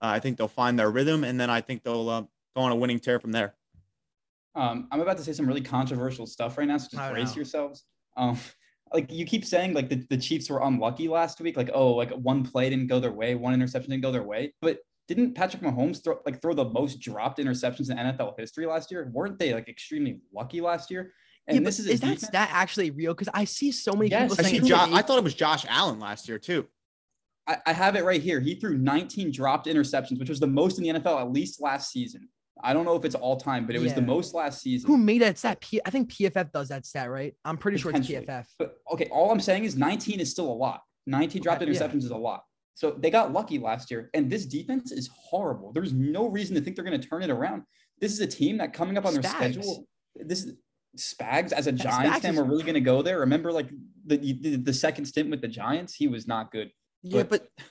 [0.00, 2.22] Uh, I think they'll find their rhythm, and then I think they'll uh,
[2.56, 3.54] go on a winning tear from there.
[4.58, 7.36] Um, I'm about to say some really controversial stuff right now, so just brace know.
[7.36, 7.84] yourselves.
[8.16, 8.36] Um,
[8.92, 11.56] like you keep saying, like the, the Chiefs were unlucky last week.
[11.56, 14.52] Like, oh, like one play didn't go their way, one interception didn't go their way.
[14.60, 18.90] But didn't Patrick Mahomes throw like throw the most dropped interceptions in NFL history last
[18.90, 19.08] year?
[19.12, 21.12] Weren't they like extremely lucky last year?
[21.46, 23.14] And yeah, this is, is that defense- stat actually real?
[23.14, 24.94] Because I see so many Yes, people I I, saying see it's jo- fake.
[24.94, 26.66] I thought it was Josh Allen last year too.
[27.46, 28.40] I, I have it right here.
[28.40, 31.90] He threw 19 dropped interceptions, which was the most in the NFL at least last
[31.90, 32.28] season.
[32.62, 34.88] I don't know if it's all time, but it was the most last season.
[34.88, 35.60] Who made that stat?
[35.60, 37.34] P- I think PFF does that stat, right?
[37.44, 38.46] I'm pretty sure it's PFF.
[38.58, 40.82] But okay, all I'm saying is 19 is still a lot.
[41.06, 41.78] 19 dropped Okay, yeah.
[41.80, 42.42] interceptions is a lot.
[42.74, 45.72] So they got lucky last year, and this defense is horrible.
[45.72, 47.62] There's no reason to think they're going to turn it around.
[48.00, 49.34] This is a team that coming up on their Spags.
[49.54, 49.86] schedule.
[50.14, 50.54] This is
[50.96, 52.34] Spags as a Yeah, Giants Spags fan.
[52.34, 53.20] is- We're really going to go there.
[53.20, 53.68] Remember, like
[54.06, 56.70] the, the the second stint with the Giants, he was not good.
[57.02, 57.64] Yeah, But- but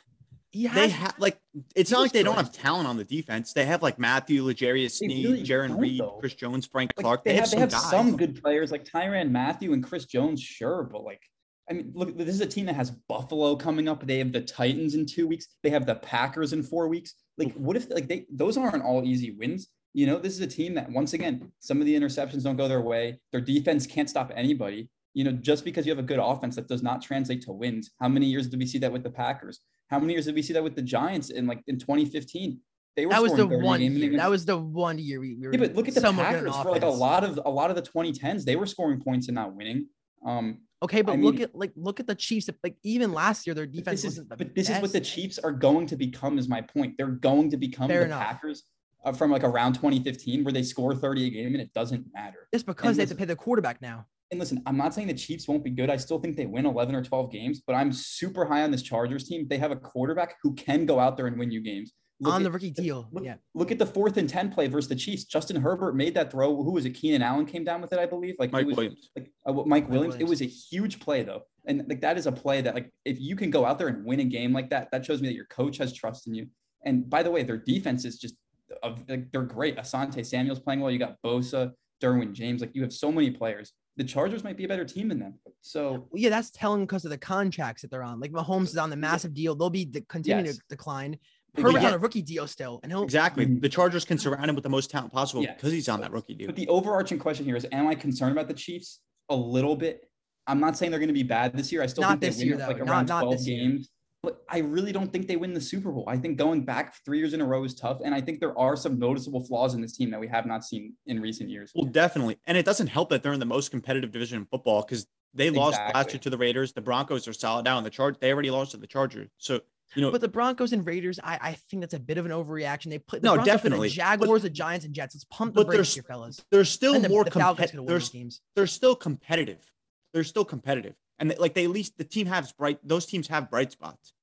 [0.53, 1.37] they have like
[1.75, 3.53] it's not like they don't have talent on the defense.
[3.53, 6.17] They have like Mathieu, L'Jarius They Sneed, really Jarran Reed, though.
[6.19, 7.23] Chris Jones, Frank Like, Clark.
[7.23, 11.03] they, have, they have some good players like Tyrann Mathieu and Chris Jones, sure, but
[11.03, 11.21] like
[11.69, 14.05] I mean, look, this is a team that has Buffalo coming up.
[14.05, 15.47] They have the Titans in two weeks.
[15.63, 17.13] They have the Packers in four weeks.
[17.37, 19.67] Like, what if like they those aren't all easy wins?
[19.93, 22.67] You know, this is a team that once again, some of the interceptions don't go
[22.67, 23.19] their way.
[23.31, 24.89] Their defense can't stop anybody.
[25.13, 27.91] You know, just because you have a good offense, that does not translate to wins.
[27.99, 29.59] How many years did we see that with the Packers?
[29.87, 32.59] How many years did we see that with the Giants in like in 2015?
[32.95, 34.17] They were that was the one year.
[34.17, 36.47] That was the one year we, we were yeah, but look at the somewhat good
[36.47, 38.43] on Packers for like a lot of a lot of the 2010s.
[38.43, 39.87] They were scoring points and not winning.
[40.25, 42.49] Um, Okay, but I look mean- at like look at the Chiefs.
[42.63, 44.99] Like even last year, their defense this is wasn't the but this is what the.
[44.99, 46.37] Chiefs are going to become.
[46.37, 46.95] Is my point?
[46.97, 48.21] They're going to become Fair the enough.
[48.21, 48.63] Packers
[49.03, 52.47] uh, from like around 2015, where they score 30 a game and it doesn't matter.
[52.51, 54.05] It's because and they have to pay the quarterback now.
[54.31, 55.89] And listen, I'm not saying the Chiefs won't be good.
[55.89, 58.81] I still think they win 11 or 12 games, but I'm super high on this
[58.81, 59.47] Chargers team.
[59.47, 61.93] They have a quarterback who can go out there and win you games.
[62.19, 63.07] Look on at- the rookie deal.
[63.11, 63.35] Look, yeah.
[63.53, 65.25] look at the fourth and 10 play versus the Chiefs.
[65.25, 66.55] Justin Herbert made that throw.
[66.61, 66.91] Who was it?
[66.91, 68.35] Keenan Allen came down with it, I believe.
[68.39, 69.09] Like Mike was, Williams.
[69.15, 70.15] like uh, what- Mike Williams.
[70.15, 73.19] It was a huge play though, and like that is a play that like if
[73.19, 75.35] you can go out there and win a game like that, that shows me that
[75.35, 76.47] your coach has trust in you.
[76.83, 78.35] And by the way, their defense is just
[78.83, 79.77] of like they're great.
[79.77, 80.91] Asante Samuel's playing well.
[80.91, 82.61] You got Bosa, Derwin James.
[82.61, 83.73] Like you have so many players.
[83.97, 85.33] The Chargers might be a better team than them.
[85.61, 88.19] So Well, yeah, that's telling because of the contracts that they're on.
[88.19, 90.57] Like Mahomes is on the massive deal; they'll be de- continuing Yes.
[90.57, 91.17] to decline.
[91.55, 91.89] But Herbert's yeah.
[91.89, 93.47] on a rookie deal still, and he'll Exactly.
[93.47, 93.59] Mhm.
[93.61, 95.55] The Chargers can surround him with the most talent possible Yeah.
[95.55, 96.45] because he's on that rookie deal.
[96.45, 100.07] But the overarching question here is: Am I concerned about the Chiefs a little bit?
[100.45, 101.81] I'm not saying they're going to be bad this year.
[101.81, 103.79] I still Not think they this win year, like around Not- not 12 this year.
[104.23, 104.35] Games.
[104.35, 106.05] But I really don't think they win the Super Bowl.
[106.07, 108.57] I think going back three years in a row is tough, and I think there
[108.57, 111.71] are some noticeable flaws in this team that we have not seen in recent years.
[111.75, 112.37] Well, definitely.
[112.45, 115.49] And it doesn't help that they're in the most competitive division in football because they
[115.49, 116.73] lost last year to the Raiders.
[116.73, 119.29] The Broncos are solid now, and the Charge they already lost to the Chargers.
[119.37, 119.61] So
[119.95, 122.31] you know, But the Broncos and Raiders, I, I think that's a bit of an
[122.33, 122.89] overreaction.
[122.89, 123.87] They put the No, Broncos definitely.
[123.87, 125.15] The Jaguars, the Giants, and Jets.
[125.15, 126.43] Let's pump the But brakes there's- here, fellas.
[126.51, 127.85] they're still And more the Falcons competitive.
[127.85, 129.71] could win They're, they're still competitive.
[130.13, 132.79] They're still competitive, and they- like they at least the team has bright.
[132.83, 134.13] Those teams have bright spots,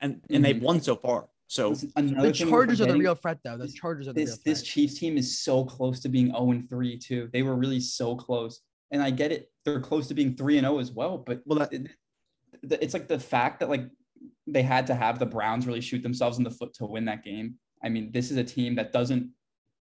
[0.00, 0.62] and and they've Mhm.
[0.62, 1.28] won so far.
[1.50, 3.56] So The Chargers are the real threat, though.
[3.56, 4.44] The is Chargers are the real this threat.
[4.44, 7.30] this Chiefs team is so close to being 0 and 3 too.
[7.32, 8.60] They were really so close.
[8.90, 9.50] And I get it.
[9.64, 11.88] They're close to being 3 and 0 as well, but well, that, it-
[12.62, 13.88] it's like the fact that like
[14.46, 17.22] they had to have the Browns really shoot themselves in the foot to win that
[17.24, 17.58] game.
[17.82, 19.30] I mean, this is a team that doesn't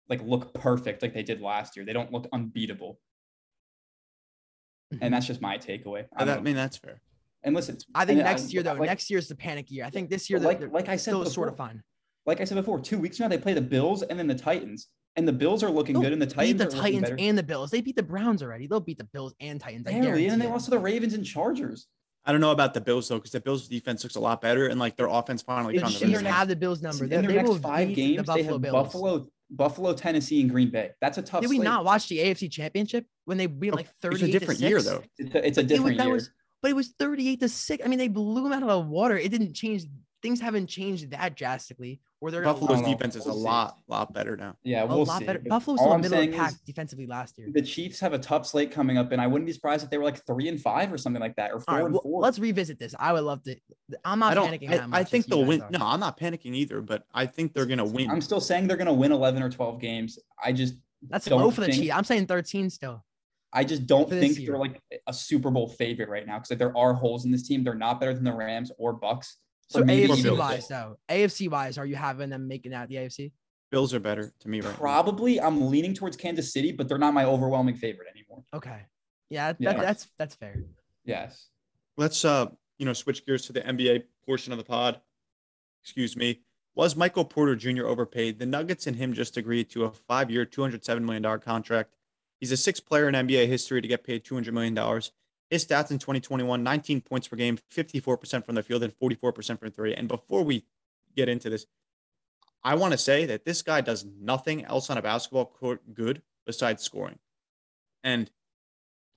[0.08, 1.84] like look perfect like they did last year.
[1.84, 2.98] They don't look unbeatable.
[5.00, 5.32] And that's mm-hmm.
[5.32, 6.06] just my takeaway.
[6.16, 7.00] I, I mean that's fair.
[7.42, 9.70] and listen, I think and uh, next year, though, like, next year is the panic
[9.70, 9.84] year.
[9.84, 11.82] I think this year, like- like I said still sort of before, fine.
[12.26, 14.34] like I said before, two weeks from now they play the Bills and then the
[14.34, 14.88] Titans.
[15.16, 17.02] And the Bills are looking They'll good, and the Titans beat Titans the are Titans
[17.02, 17.16] better.
[17.20, 17.70] and the Bills.
[17.70, 18.66] They beat the Browns already.
[18.66, 19.86] They'll beat the Bills and Titans.
[19.86, 21.86] I Barely, guarantee and they lost to the Ravens and Chargers.
[22.24, 24.66] I don't know about the Bills though, because the Bills defense looks a lot better,
[24.66, 26.34] and like their offense finally The found Chiefs the Chiefs their rhythm.
[26.34, 27.04] have the Bills number.
[27.04, 28.72] in their they next five games, the they have Bills.
[28.72, 30.90] Buffalo, Buffalo, Tennessee, and Green Bay.
[31.00, 31.42] That's a tough.
[31.42, 31.64] Did we slate.
[31.64, 34.16] not watch the AFC Championship when they beat oh, like thirty?
[34.16, 35.02] It's a different year though.
[35.18, 36.14] It's a, it's a It different that year.
[36.14, 36.30] was-
[36.64, 37.84] but it was 38 to 6.
[37.84, 39.18] I mean, they blew them out of the water.
[39.18, 39.84] It didn't change.
[40.24, 42.00] Things haven't changed that drastically.
[42.22, 43.44] Or they're gonna Buffalo's defense is a We'll see.
[43.44, 44.56] lot, lot better now.
[44.64, 45.26] yeah, a we'll lot see.
[45.26, 45.38] better.
[45.38, 47.48] But Buffalo's all still I'm middle of the pack defensively last year.
[47.52, 49.98] The Chiefs have a tough slate coming up, and I wouldn't be surprised if they
[49.98, 52.00] were like three and five or something like that, or four All right, and well,
[52.02, 52.22] four.
[52.22, 52.94] let's revisit this.
[52.98, 53.56] I would love to.
[54.06, 54.48] I'm not I don't.
[54.50, 55.00] panicking I, that much.
[55.00, 55.60] I think you they'll win.
[55.60, 55.70] are.
[55.70, 58.08] No, I'm not panicking either, but I think they're gonna win.
[58.10, 60.18] I'm still saying they're going to win 11 or 12 games.
[60.42, 61.94] I just, That's don't low for the think- Chiefs.
[61.94, 63.04] I'm saying 13 still.
[63.52, 64.52] I just don't think year.
[64.52, 67.46] they're like a Super Bowl favorite right now because like, there are holes in this
[67.46, 67.62] team.
[67.62, 69.34] They're not better than the Rams or Bucs.
[69.68, 73.32] So AFC wise, though, AFC wise, are you having them making out the AFC?
[73.70, 74.76] Bills are better to me right now.
[74.78, 78.44] Probably, I'm leaning towards Kansas City, but they're not my overwhelming favorite anymore.
[78.52, 78.82] Okay.
[79.30, 79.72] Yeah, that, Yeah.
[79.80, 80.62] that's that's fair.
[81.04, 81.48] Yes.
[81.96, 82.46] Let's uh,
[82.78, 85.00] you know, switch gears to the NBA portion of the pod.
[85.82, 86.40] Excuse me.
[86.76, 87.86] Was Michael Porter Jr.
[87.86, 88.38] overpaid?
[88.38, 91.94] The Nuggets and him just agreed to a five-year, $207 million contract.
[92.40, 94.74] He's a sixth player in NBA history to get paid $200 million.
[95.50, 99.70] His stats in 2021 19 points per game, 54% from the field, and 44% from
[99.70, 99.94] three.
[99.94, 100.64] And before we
[101.14, 101.66] get into this,
[102.62, 106.22] I want to say that this guy does nothing else on a basketball court good
[106.46, 107.18] besides scoring.
[108.02, 108.30] And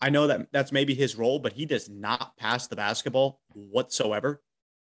[0.01, 4.41] I know that that's maybe his role, but he does not pass the basketball whatsoever.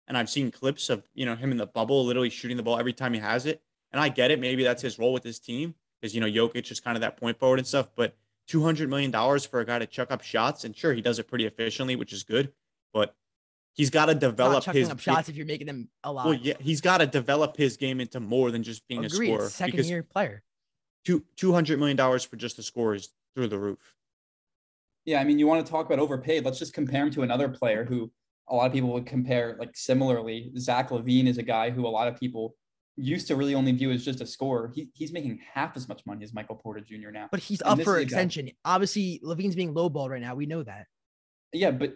[0.09, 2.79] And I've seen clips of you know him in the bubble, literally shooting the ball
[2.79, 3.63] every time he has it.
[3.93, 6.71] And I get it, maybe that's his role with his team, because you know Jokic
[6.71, 7.89] is kind of that point forward and stuff.
[7.95, 8.17] But
[8.49, 11.19] two hundred million dollars for a guy to chuck up shots, and sure he does
[11.19, 12.53] it pretty efficiently, which is good.
[12.93, 13.15] But
[13.75, 16.27] he's got to develop his up shots if you're making them a lot.
[16.27, 19.31] Well, yeah, he's got to develop his game into more than just being Agreed.
[19.31, 19.49] a scorer.
[19.49, 20.43] Second because year player.
[21.05, 23.95] two two hundred million dollars for just a score is through the roof.
[25.05, 26.45] Yeah, I mean, you want to talk about overpaid?
[26.45, 28.11] Let's just compare him to another player who
[28.49, 30.53] a lot of people would compare like similarly.
[30.59, 32.55] Zach LaVine is a guy who a lot of people
[32.97, 34.71] used to really only view as just a scorer.
[34.75, 37.11] He, he's making half as much money as Michael Porter Jr.
[37.13, 37.29] now.
[37.31, 38.51] But he's And up for a guy- extension.
[38.65, 40.35] Obviously, LaVine's being lowballed right now.
[40.35, 40.87] We know that.
[41.53, 41.95] Yeah, but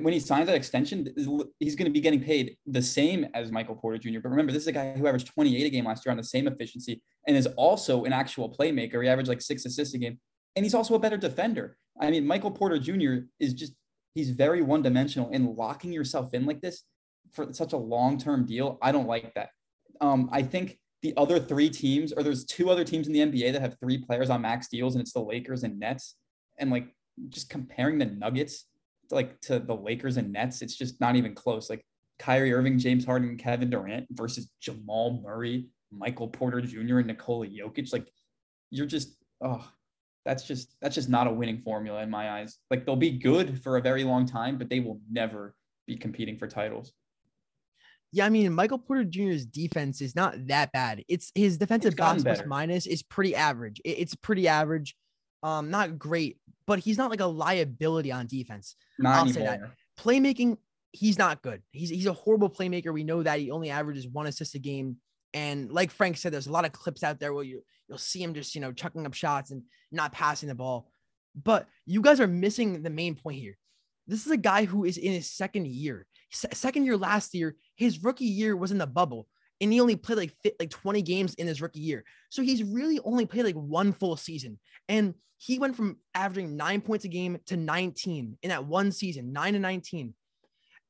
[0.00, 1.12] when he signs that extension,
[1.58, 4.20] he's going to be getting paid the same as Michael Porter Jr.
[4.22, 6.24] But remember, this is a guy who averaged 28 a game last year on the
[6.24, 9.02] same efficiency and is also an actual playmaker.
[9.02, 10.18] He averaged like six assists a game,
[10.54, 11.76] and he's also a better defender.
[12.00, 13.26] I mean, Michael Porter Jr.
[13.40, 13.72] is just
[14.14, 16.82] he's very one dimensional, and locking yourself in like this
[17.32, 19.50] for such a long term deal, I don't like that.
[20.00, 23.52] Um, I think the other three teams, or there's two other teams in the NBA
[23.52, 26.16] that have three players on max deals, and it's the Lakers and Nets.
[26.58, 26.88] And like
[27.28, 28.66] just comparing the Nuggets
[29.10, 31.70] like to the Lakers and Nets, it's just not even close.
[31.70, 31.84] Like
[32.18, 37.92] Kyrie Irving, James Harden, Kevin Durant versus Jamal Murray, Michael Porter Jr., and Nikola Jokic.
[37.92, 38.08] Like
[38.70, 39.66] you're just oh,
[40.24, 42.58] that's just that's just not a winning formula in my eyes.
[42.70, 45.54] Like they'll be good for a very long time, but they will never
[45.86, 46.92] be competing for titles.
[48.16, 51.04] Yeah, I mean, Michael Porter Jr.'s defense is not that bad.
[51.06, 53.80] It's his defensive box minus is pretty average.
[53.84, 54.96] It- it's pretty average.
[55.42, 58.74] Um, not great, but he's not like a liability on defense.
[58.98, 59.60] Not I'll say that.
[59.98, 60.56] Playmaking,
[60.92, 61.62] he's not good.
[61.72, 62.92] He's he's a horrible playmaker.
[62.92, 64.96] We know that he only averages one assist a game,
[65.34, 68.22] And like Frank said, there's a lot of clips out there where you you'll see
[68.22, 69.62] him just you know chucking up shots and
[69.92, 70.90] not passing the ball.
[71.34, 73.58] But you guys are missing the main point here.
[74.06, 76.06] This is a guy who is in his second year.
[76.32, 79.28] Se- second year last year, his rookie year was in the bubble,
[79.60, 82.04] and he only played like fit, like 20 games in his rookie year.
[82.30, 84.58] So he's really only played like one full season,
[84.88, 89.32] and he went from averaging nine points a game to 19 in that one season,
[89.32, 90.14] nine to 19.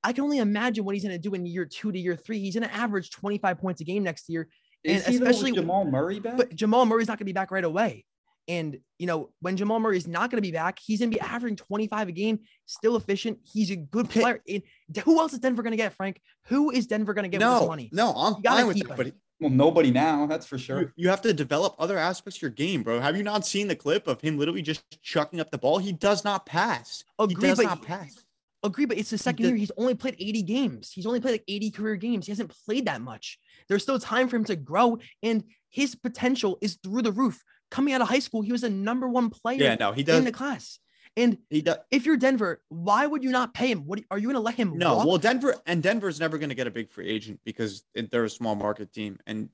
[0.04, 2.38] I can only imagine what he's going to do in year two to year three.
[2.38, 4.48] He's going to average 25 points a game next year.
[4.84, 6.36] Is and he especially with Jamal Murray back?
[6.36, 8.04] but Jamal Murray's not going to be back right away.
[8.48, 11.16] And, you know, when Jamal Murray is not going to be back, he's going to
[11.16, 13.38] be averaging 25 a game, still efficient.
[13.42, 14.40] He's a good player.
[14.48, 14.62] And
[15.04, 16.20] who else is Denver going to get, Frank?
[16.46, 17.90] Who is Denver going to get with this No, money?
[17.92, 18.98] no, I'm fine with keep that.
[18.98, 19.12] him.
[19.40, 20.80] Well, nobody now, that's for sure.
[20.80, 23.00] you, you have to develop other aspects of your game, bro.
[23.00, 25.76] Have you not seen the clip of him literally just chucking up the ball?
[25.78, 27.04] He does not pass.
[27.18, 28.22] Agree, he does but- not pass.
[28.62, 29.56] Agree, but it's the second did- year.
[29.58, 30.90] He's only played 80 games.
[30.90, 32.26] He's only played like 80 career games.
[32.26, 33.38] He hasn't played that much.
[33.68, 37.42] There's still time for him to grow, and his potential is through the roof.
[37.70, 40.18] Coming out of high school, he was a number one player Yeah, no, he does.
[40.18, 40.78] in the class.
[41.16, 41.78] And He does.
[41.90, 43.86] if you're Denver, why would you not pay him?
[43.86, 44.76] What are you going to let him?
[44.76, 45.06] No, walk?
[45.06, 48.30] well, Denver and Denver's never going to get a big free agent because they're a
[48.30, 49.48] small market team, and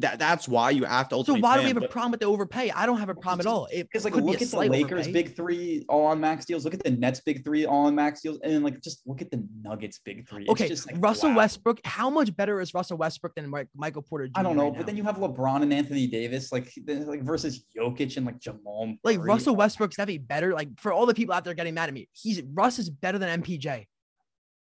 [0.00, 1.42] that that's why you have to So ultimately.
[1.42, 2.70] why do pay we him, have a but- problem with the overpay?
[2.70, 3.66] I don't have a problem at all.
[3.72, 5.12] It Because like could be look at the Lakers overpay.
[5.12, 6.64] big three all on max deals.
[6.64, 9.20] Look at the Nets big three all on max deals, and then like just look
[9.22, 10.42] at the Nuggets big three.
[10.42, 11.36] It's Okay, just, like, Russell wow.
[11.38, 11.80] Westbrook.
[11.84, 14.32] How much better is Russell Westbrook than Mike- Michael Porter Jr.
[14.36, 17.22] I don't know, right but then you have LeBron and Anthony Davis, like the- like
[17.22, 18.94] versus Jokic and like Jamal.
[19.04, 19.26] like Murray.
[19.28, 20.52] Russell Westbrook's definitely better.
[20.54, 23.18] Like for all the people out there getting mad at me, he's Russ is better
[23.18, 23.86] than MPJ.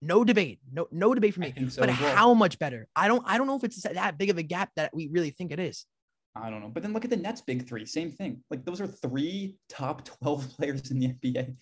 [0.04, 0.60] No debate.
[0.70, 1.52] No no debate for I me.
[1.52, 2.14] think so but well.
[2.14, 2.86] how much better?
[2.94, 5.30] I don't I don't know if it's that big of a gap that we really
[5.30, 5.86] think it is.
[6.36, 6.68] I don't know.
[6.68, 8.42] But then look at the Nets big three, same thing.
[8.50, 11.56] Like those are three top 12 players in the NBA.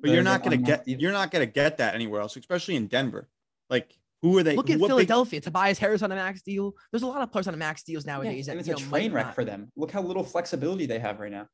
[0.00, 2.76] But you're not going to get you're not going to get that anywhere else, especially
[2.76, 3.28] in Denver.
[3.68, 4.56] Like who are they?
[4.56, 5.40] Look at what big- Philadelphia.
[5.40, 6.74] Tobias Harris on a max deal.
[6.90, 8.48] There's a lot of players on a max deals nowadays.
[8.48, 9.34] and it's a know, train wreck not.
[9.34, 9.70] for them.
[9.76, 11.48] Look how little flexibility they have right now.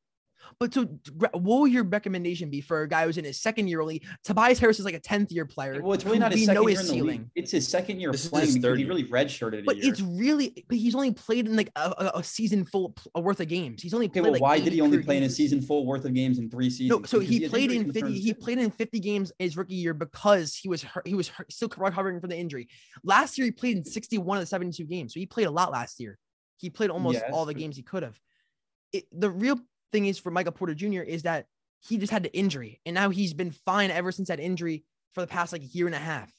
[0.59, 0.85] But so,
[1.33, 4.01] what would your recommendation be for a guy who's in his second year only?
[4.23, 5.81] Tobias Harris is like a tenth year player.
[5.81, 7.03] Well, it's really not his we second know year in his the league.
[7.03, 7.31] ceiling.
[7.35, 9.77] It's his second year This is playing his because third he really redshirted a But
[9.77, 9.91] year.
[9.91, 13.21] it's really, but he's only played in like a, a, a season full p- uh,
[13.21, 13.81] worth of games.
[13.81, 15.61] He's only okay, played well, like why did he only career play in a season
[15.61, 16.89] full worth of games in three seasons?
[16.89, 18.19] No, so Because he had played in 50.
[18.19, 21.51] He played in 50 games his rookie year because he was hurt, he was hurt,
[21.51, 22.67] still recovering from the injury.
[23.03, 25.71] Last year he played in 61 of the 72 games, so he played a lot
[25.71, 26.17] last year.
[26.57, 28.19] He played almost Yes, all the games he could have.
[28.91, 29.59] It, the real
[29.91, 31.01] thing is for Michael Porter Jr.
[31.01, 31.45] is that
[31.81, 34.83] he just had the injury, and now he's been fine ever since that injury
[35.13, 36.31] for the past like a year and a half.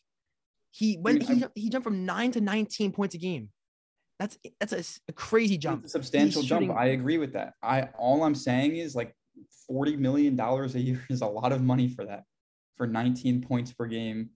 [0.70, 3.51] He went mean, he, he jumped from nine to 19 points a game.
[4.18, 5.84] That's that's a, s- a crazy jump.
[5.84, 6.70] It's a substantial jump.
[6.70, 7.55] I agree with that.
[7.62, 9.14] I all I'm saying is like
[9.66, 12.24] forty million dollars a year is a lot of money for that,
[12.76, 14.30] for 19 points per game.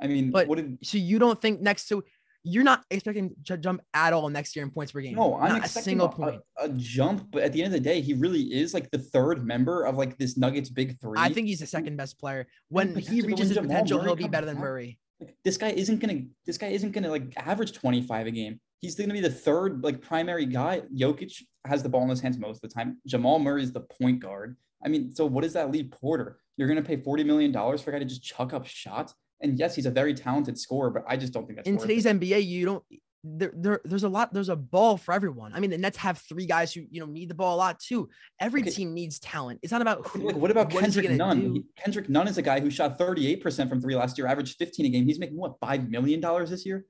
[0.00, 1.86] I mean, But what did So you don't think next?
[1.88, 2.02] So
[2.44, 5.14] you're not expecting to jump at all next year in points per game.
[5.14, 5.36] no?
[5.36, 6.40] I'm not a expecting single a, point.
[6.58, 8.98] a, a jump, but at the end of the day, he really is like the
[8.98, 11.18] third member of like this Nuggets big three.
[11.18, 12.46] I think he's the second best player.
[12.68, 14.98] When he reaches his potential, Murray he'll be better than back- Murray.
[15.20, 18.60] Like, this guy isn't gonna this guy isn't gonna like average 25 a game.
[18.80, 20.82] He's gonna be the third like primary guy.
[20.96, 21.32] Jokic
[21.64, 22.98] has the ball in his hands most of the time.
[23.06, 24.56] Jamal Murray is the point guard.
[24.84, 26.38] I mean, so what does that leave Porter?
[26.56, 29.14] You're gonna pay 40 million dollars for a guy to just chuck up shots.
[29.42, 32.06] And yes, he's a very talented scorer, but I just don't think that's In today's
[32.06, 32.18] it.
[32.20, 32.84] NBA, you don't.
[33.24, 34.32] There, there, there's a lot.
[34.32, 35.52] There's a ball for everyone.
[35.54, 37.78] I mean, the Nets have three guys who you know need the ball a lot
[37.78, 38.08] too.
[38.40, 38.70] Every Okay.
[38.70, 39.60] team needs talent.
[39.62, 40.26] It's not about who.
[40.34, 41.54] What about what Kendrick Nunn?
[41.54, 41.64] do?
[41.76, 44.88] Kendrick Nunn is a guy who shot 38% from three last year, averaged 15 a
[44.88, 45.06] game.
[45.06, 46.84] He's making what five million dollars this year?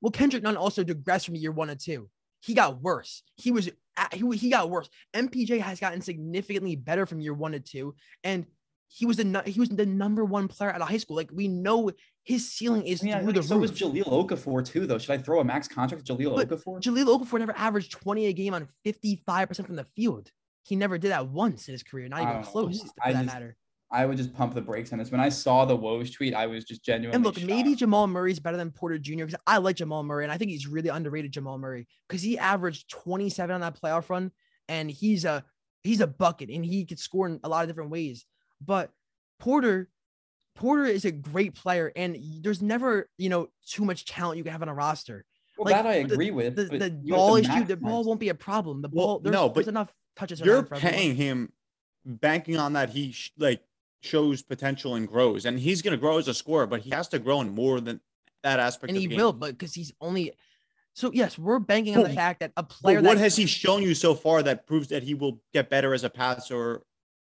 [0.00, 2.08] Well, Kendrick Nunn also digressed from year one and two.
[2.40, 3.22] He got worse.
[3.36, 3.70] He was
[4.12, 4.88] he, he got worse.
[5.14, 7.94] MPJ has gotten significantly better from year one to two,
[8.24, 8.46] and
[8.94, 11.16] he was the he was the number one player out of high school.
[11.16, 11.90] Like we know
[12.24, 13.70] his ceiling is I through the so roof.
[13.70, 14.98] was Jahlil Okafor too, though.
[14.98, 16.80] Should I throw a max contract to Jaleel But Okafor?
[16.82, 20.30] Jahlil Okafor never averaged 20 a game on 55% from the field.
[20.64, 22.42] He never did that once in his career, not even know.
[22.42, 23.56] close for I that just- matter.
[23.94, 25.10] I would just pump the brakes on this.
[25.10, 27.14] When I saw the Woj tweet, I was just genuinely.
[27.14, 27.80] And look, maybe shocked.
[27.80, 29.26] Jamal Murray's better than Porter Jr.
[29.26, 32.38] because I like Jamal Murray and I think he's really underrated Jamal Murray because he
[32.38, 34.32] averaged 27 on that playoff run
[34.66, 35.44] and he's a
[35.82, 38.24] he's a bucket and he could score in a lot of different ways.
[38.64, 38.90] But
[39.38, 39.88] Porter,
[40.54, 44.52] Porter is a great player and there's never you know too much talent you can
[44.52, 45.24] have on a roster.
[45.58, 46.56] Well, like, that I the- agree with.
[46.56, 48.80] The, but the ball issue, the ball won't be a problem.
[48.82, 50.40] The Well, ball, there's, no, there's enough touches.
[50.40, 50.94] You're around for everyone.
[50.94, 51.52] paying him,
[52.06, 53.62] banking on that he sh- like
[54.00, 57.08] shows potential and grows, and he's going to grow as a scorer, but he has
[57.08, 58.00] to grow in more than
[58.42, 58.90] that aspect.
[58.90, 59.18] and of he the game.
[59.24, 60.32] will, but because he's only.
[60.94, 63.46] So yes, we're banking on the fact that a player But what that has he
[63.46, 66.82] shown you so far that proves that he will get better as a passer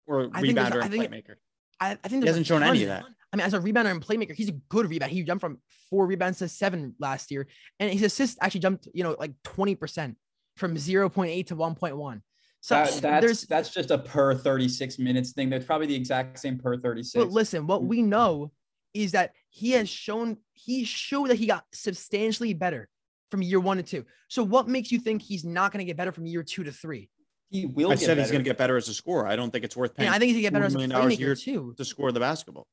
[0.09, 1.35] or I think there's- rebounder I and think- playmaker?
[1.81, 3.05] I, I think He hasn't shown any of that.
[3.33, 5.13] I mean, as a rebounder and playmaker, he's a good rebound.
[5.13, 5.59] He jumped from
[5.91, 7.47] four rebounds to seven last year,
[7.79, 10.17] and his assists actually jumped, you know, like twenty percent
[10.57, 12.23] from zero point eight to one point one.
[12.61, 15.51] So That, that's there's that's just a per 36 minutes thing.
[15.51, 17.13] That's probably the exact same per 36.
[17.25, 18.51] But listen, what we know
[18.95, 22.89] is that he has shown he showed that he got substantially better
[23.31, 24.05] from year one to two.
[24.29, 26.73] So what makes you think he's not going to get better from year two to
[26.73, 27.09] three?
[27.51, 29.27] He will I said he's going to get better as a scorer.
[29.27, 30.75] I don't think it's worth paying And I think he's going to get better as
[30.75, 31.75] a $40 million a year playmaker too.
[31.77, 32.67] to score the basketball.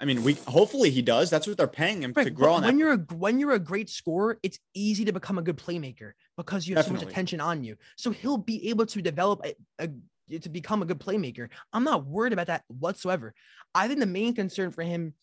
[0.00, 1.30] I mean, we hopefully he does.
[1.30, 2.80] That's what they're paying him Right, to grow on when that.
[2.80, 6.66] you're a when you're a great scorer, it's easy to become a good playmaker because
[6.66, 7.76] you have so much attention on you.
[7.96, 11.48] So he'll be able to develop a, a to become a good playmaker.
[11.72, 13.32] I'm not worried about that whatsoever.
[13.76, 15.14] I think the main concern for him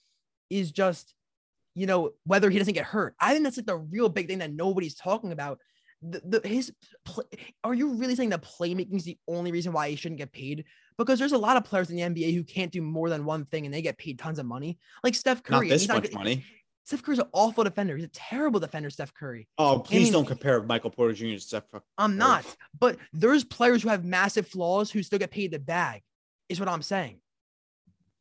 [0.49, 1.13] is just,
[1.75, 3.15] you know, whether he doesn't get hurt.
[3.19, 5.59] I think that's like the real big thing that nobody's talking about.
[6.01, 6.71] The, the his
[7.03, 7.25] play,
[7.63, 10.65] are you really saying that playmaking is the only reason why he shouldn't get paid?
[10.97, 13.45] Because there's a lot of players in the NBA who can't do more than one
[13.45, 14.79] thing and they get paid tons of money.
[15.03, 15.69] Like Steph Curry, Not Curry.
[15.69, 16.45] this much money.
[16.85, 17.95] Steph Curry's an awful defender.
[17.95, 19.47] He's a terrible defender, Steph Curry.
[19.59, 21.25] Oh, please mean, don't compare Michael Porter Jr.
[21.25, 21.63] to Steph.
[21.99, 22.43] I'm not,
[22.79, 26.01] but there's players who have massive flaws who still get paid the bag,
[26.47, 27.19] is what I'm saying.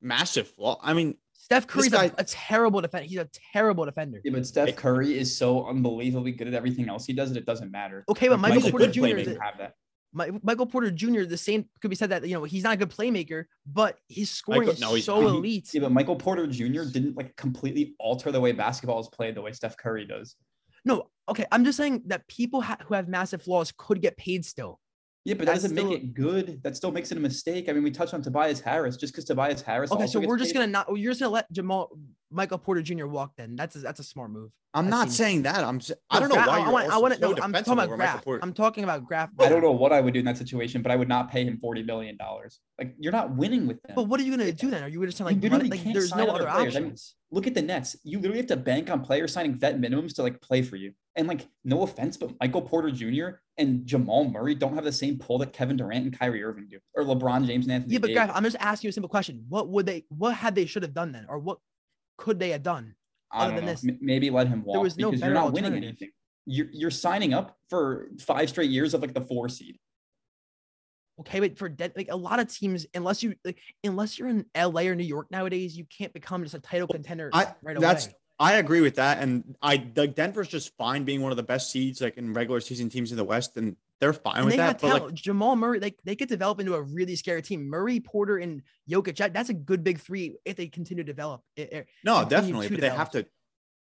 [0.02, 0.78] Massive flaw.
[0.82, 1.16] I mean,
[1.48, 3.08] Steph Curry's guy- a, a terrible defender.
[3.08, 4.20] He's a terrible defender.
[4.22, 7.46] Yeah, but Steph Curry is so unbelievably good at everything else he does that it
[7.46, 8.04] doesn't matter.
[8.10, 9.06] Okay, but Like, Michael Porter Jr.
[9.06, 9.72] is Doesn't have that.
[10.12, 11.22] Mi- Michael Porter Jr.
[11.24, 14.30] The same could be said that you know he's not a good playmaker, but his
[14.30, 15.28] scoring Michael- is no, he's so not.
[15.30, 15.70] elite.
[15.72, 16.84] Yeah, but Michael Porter Jr.
[16.84, 20.36] didn't like completely alter the way basketball is played the way Steph Curry does.
[20.84, 24.44] No, okay, I'm just saying that people ha- who have massive flaws could get paid
[24.44, 24.80] still.
[25.28, 26.62] Yeah, but that doesn't still- make it good.
[26.62, 27.68] That still makes it a mistake.
[27.68, 29.92] I mean, we touched on Tobias Harris just because Tobias Harris.
[29.92, 30.60] Okay, so we're just paid.
[30.60, 30.86] gonna not.
[30.96, 31.90] You're just gonna let Jamal
[32.30, 33.06] Michael Porter Jr.
[33.06, 34.50] walked Then that's a, that's a smart move.
[34.74, 35.64] I'm That not seems- saying that.
[35.64, 35.76] I'm.
[35.76, 36.92] s- I No, don't know Graf- why you're want.
[36.92, 37.20] I want to.
[37.20, 38.42] so No, I'm talking about over Michael graph.
[38.42, 39.30] I'm talking about graph.
[39.40, 41.42] I don't know what I would do in that situation, but I would not pay
[41.44, 42.60] him forty million dollars.
[42.78, 43.94] Like you're not winning with them.
[43.96, 44.82] But what are you gonna do then?
[44.84, 46.76] Are you just gonna You like, literally run, like there's no other other players.
[46.76, 47.14] I mean, options?
[47.30, 47.96] Look at the Nets.
[48.04, 50.92] You literally have to bank on players signing vet minimums to like play for you.
[51.16, 53.38] And like, no offense, but Michael Porter Jr.
[53.56, 56.78] and Jamal Murray don't have the same pull that Kevin Durant and Kyrie Irving do,
[56.94, 57.94] or LeBron James and Anthony.
[57.94, 58.26] Yeah, but Davis.
[58.26, 58.36] graph.
[58.36, 59.44] I'm just asking you a simple question.
[59.48, 60.04] What would they?
[60.10, 61.58] What had they should have done then, or what
[62.18, 62.94] could they have done?
[63.32, 63.70] I other don't than know.
[63.72, 66.10] this, M- Maybe let him walk was no because better you're not winning anything.
[66.44, 69.78] You're you're signing up for five straight years of like the four seed.
[71.20, 74.46] Okay, but for de- like a lot of teams, unless you like, unless you're in
[74.56, 78.06] LA or New York nowadays, you can't become just a title contender I- right that's-
[78.06, 78.14] away.
[78.40, 81.72] I agree with that, and I like Denver's just fine being one of the best
[81.72, 84.58] seeds like in regular season teams in the West, and they're fine And with they
[84.58, 84.80] that.
[84.80, 85.14] have But like.
[85.14, 87.68] Jamal Murray, like they could develop into a really scary team.
[87.68, 89.32] Murray, Porter, and Jokic.
[89.32, 91.42] That's a good big three if they continue to develop.
[91.56, 93.26] It- it- no, continue definitely, to but they have to,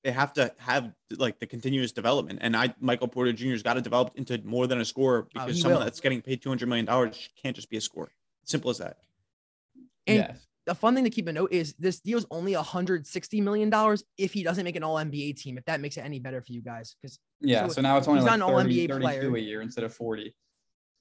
[0.03, 2.39] they have to have like the continuous development.
[2.41, 5.57] And I, Michael Porter Jr.'s got to develop into more than a scorer oh, because
[5.59, 5.85] Oh, someone will.
[5.85, 8.11] that's getting paid two hundred million dollars can't just be a scorer.
[8.43, 8.97] Simple as that.
[10.07, 10.47] And yes.
[10.67, 14.03] The fun thing to keep a note is this deal is only 160 million dollars
[14.17, 15.57] if he doesn't make an All NBA team.
[15.57, 17.67] If that makes it any better for you guys, because Yeah.
[17.67, 19.35] so So, now it's only he's like not an 30, All-NBA 32 player.
[19.35, 20.35] a year instead of 40.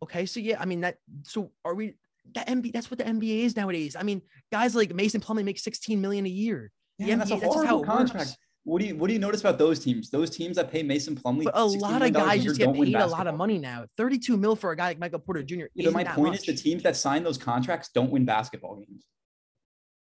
[0.02, 0.96] okay, so yeah, I mean that.
[1.24, 1.94] So are we?
[2.34, 3.96] That NBA, that's what the NBA is nowadays.
[3.96, 6.70] I mean, guys like Mason Plumlee make 16 million a year.
[6.98, 8.18] Yeah, that's a NBA, that's how horrible it contract.
[8.26, 8.36] works.
[8.64, 10.10] What do you what do you notice about those teams?
[10.10, 13.06] Those teams that pay Mason Plumlee, But a lot of guys just get paid a
[13.06, 13.86] lot of money now.
[13.96, 15.64] 32 mil for a guy like Michael Porter Jr.
[15.74, 16.40] Yeah, my point much.
[16.40, 19.06] is the teams that sign those contracts don't win basketball games.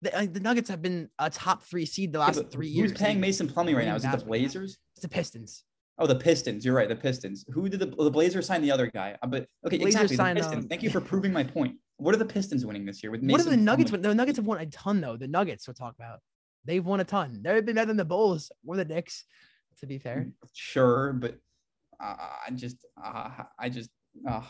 [0.04, 2.76] The, uh, the Nuggets have been a top three seed the last but three who's
[2.76, 2.92] years.
[2.92, 3.96] Who's paying Mason Plumlee right now?
[3.96, 4.26] Is it the.
[4.26, 4.78] Blazers?
[4.96, 5.64] It's the Pistons.
[5.98, 6.66] Oh, the Pistons.
[6.66, 6.90] You're right.
[6.90, 7.46] The Pistons.
[7.54, 9.16] Who did the, the Blazers sign the other guy?
[9.22, 10.34] Uh, but okay, Blazers exactly.
[10.34, 10.66] The Pistons.
[10.66, 11.78] um, Thank you for proving my point.
[11.98, 13.32] What are the Pistons winning this year with Mason?
[13.32, 13.92] what are the Nuggets?
[13.92, 14.02] Plumlee?
[14.02, 15.18] The Nuggets have won a ton though.
[15.18, 16.20] The Nuggets we'll talk about.
[16.66, 17.42] They've won a ton.
[17.44, 19.26] They've been better than the Bulls or the Knicks.
[19.80, 21.38] To be fair, Sure, but
[22.02, 22.16] uh,
[22.48, 23.30] I just, uh,
[23.60, 23.90] I just,
[24.30, 24.42] uh,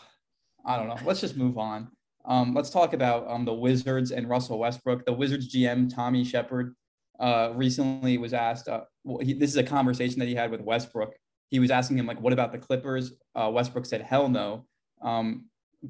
[0.65, 0.97] I don't know.
[1.05, 1.89] Let's just move on.
[2.26, 5.05] Um, let's talk about um, the Wizards and Russell Westbrook.
[5.05, 6.76] The Wizards GM Tommy Sheppard
[7.19, 8.67] uh, recently was asked.
[8.67, 11.13] Uh, well, he, this is a conversation that he had with Westbrook.
[11.49, 14.65] He was asking him like, "What about the Clippers?" Uh, Westbrook said, "Hell no."
[15.01, 15.45] Um,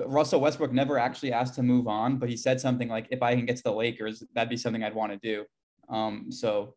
[0.05, 3.35] Russell Westbrook never actually asked to move on, but he said something like, "If I
[3.35, 5.45] can get to the Lakers, that'd be something I'd want to do."
[5.87, 6.75] Um, so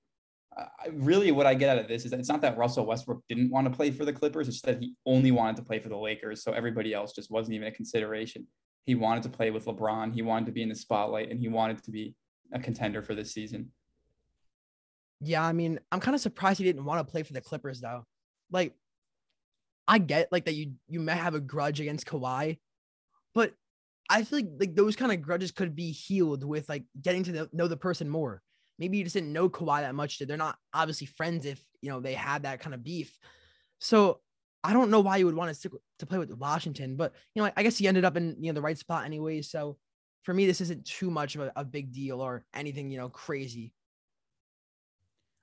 [0.57, 3.23] I- really what I get out of this is that it's not that Russell Westbrook
[3.29, 5.89] didn't want to play for the Clippers, it's that he only wanted to play for
[5.89, 6.43] the Lakers.
[6.43, 8.47] So everybody else just wasn't even a consideration.
[8.87, 11.49] He wanted to play with LeBron, he wanted to be in the spotlight, and he
[11.49, 12.15] wanted to be
[12.53, 13.73] a contender for this season.
[15.21, 15.45] yeah.
[15.45, 18.05] I mean, I'm kind of surprised he didn't want to play for the Clippers though.
[18.51, 18.75] Like,
[19.89, 22.59] I get like that you you may have a grudge against Kawhi,
[23.35, 23.55] but
[24.09, 27.33] I feel like like those kind of grudges could be healed with like getting to
[27.33, 28.43] know- know the person more.
[28.79, 30.19] Maybe you just didn't know Kawhi that much.
[30.19, 33.17] Did they're not obviously friends if you know they had that kind of beef.
[33.81, 34.21] So
[34.65, 37.43] I don't know why you would want to stick to play with Washington, but you
[37.43, 39.43] know I guess he ended up in you know the right spot anyway.
[39.43, 39.77] So
[40.23, 43.09] for me, this isn't too much of a, a big deal or anything you know
[43.09, 43.73] crazy.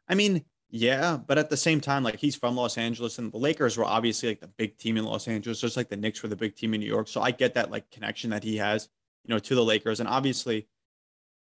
[0.07, 0.43] I mean,
[0.76, 3.86] yeah, but at the same time, like he's from Los Angeles, and the Lakers were
[3.86, 6.55] obviously like the big team in Los Angeles, just like the Knicks were the big
[6.55, 7.07] team in New York.
[7.07, 8.89] So I get that like connection that he has,
[9.24, 9.99] you know, to the Lakers.
[9.99, 10.68] And obviously,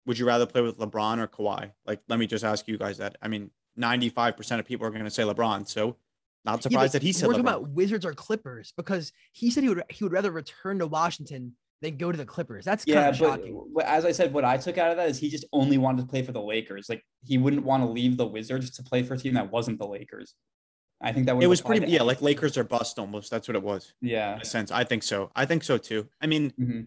[0.05, 1.71] would you rather play with LeBron or Kawhi?
[1.87, 3.18] Like, let me just ask you guys that.
[3.23, 5.68] I mean, 95% of people are going to say LeBron.
[5.68, 5.97] So
[6.45, 9.62] not surprised yeah, that he said we're talking about Wizards or Clippers because he said
[9.62, 12.64] he would he would rather return to Washington than go to the Clippers.
[12.64, 13.64] That's yeah, kind of shocking.
[13.74, 16.03] But as I said, what I took out of that is he just only wanted
[16.03, 16.88] to play for the Lakers.
[16.88, 19.78] Like he wouldn't want to leave the Wizards to play for a team that wasn't
[19.78, 20.34] the Lakers.
[21.03, 23.30] I think that it was pretty yeah, like Lakers are bust almost.
[23.30, 23.95] That's what it was.
[24.03, 25.30] Yeah, in a sense, I think so.
[25.34, 26.07] I think so too.
[26.20, 26.80] I mean, mm-hmm.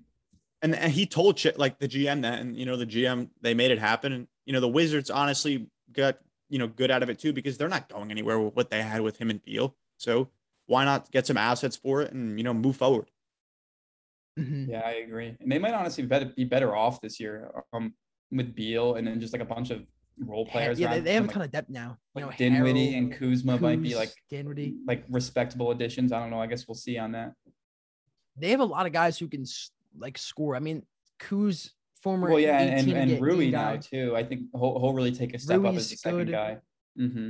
[0.62, 3.56] and, and he told Ch- like the GM that, and you know the GM they
[3.56, 6.18] made it happen, and you know the Wizards honestly got
[6.54, 8.84] you know good out of it too because they're not going anywhere with what they
[8.84, 9.76] had with him and Beal.
[9.98, 10.30] So
[10.68, 13.10] why not get some assets for it and you know move forward?
[14.40, 14.70] Mm-hmm.
[14.72, 15.36] Yeah, I agree.
[15.40, 17.96] And they might honestly be better, be better off this year um,
[18.32, 19.82] with Beal and then just like a bunch of
[20.20, 20.80] role players.
[20.80, 21.98] Yeah, they, they have a kind of depth now.
[22.16, 26.12] You like know, Dinwiddie Harrell, and Kuzma Kuz, might be like Dinwiddie, like respectable additions.
[26.12, 26.40] I don't know.
[26.40, 27.34] I guess we'll see on that.
[28.38, 29.46] They have a lot of guys who can
[29.98, 30.56] like score.
[30.56, 30.84] I mean,
[31.20, 31.72] Kuz,
[32.04, 34.16] former well, yeah, and and, and Rui now too.
[34.16, 36.58] I think he'll, he'll really take a step Rui's up as the second guy.
[37.00, 37.30] Mm-hmm.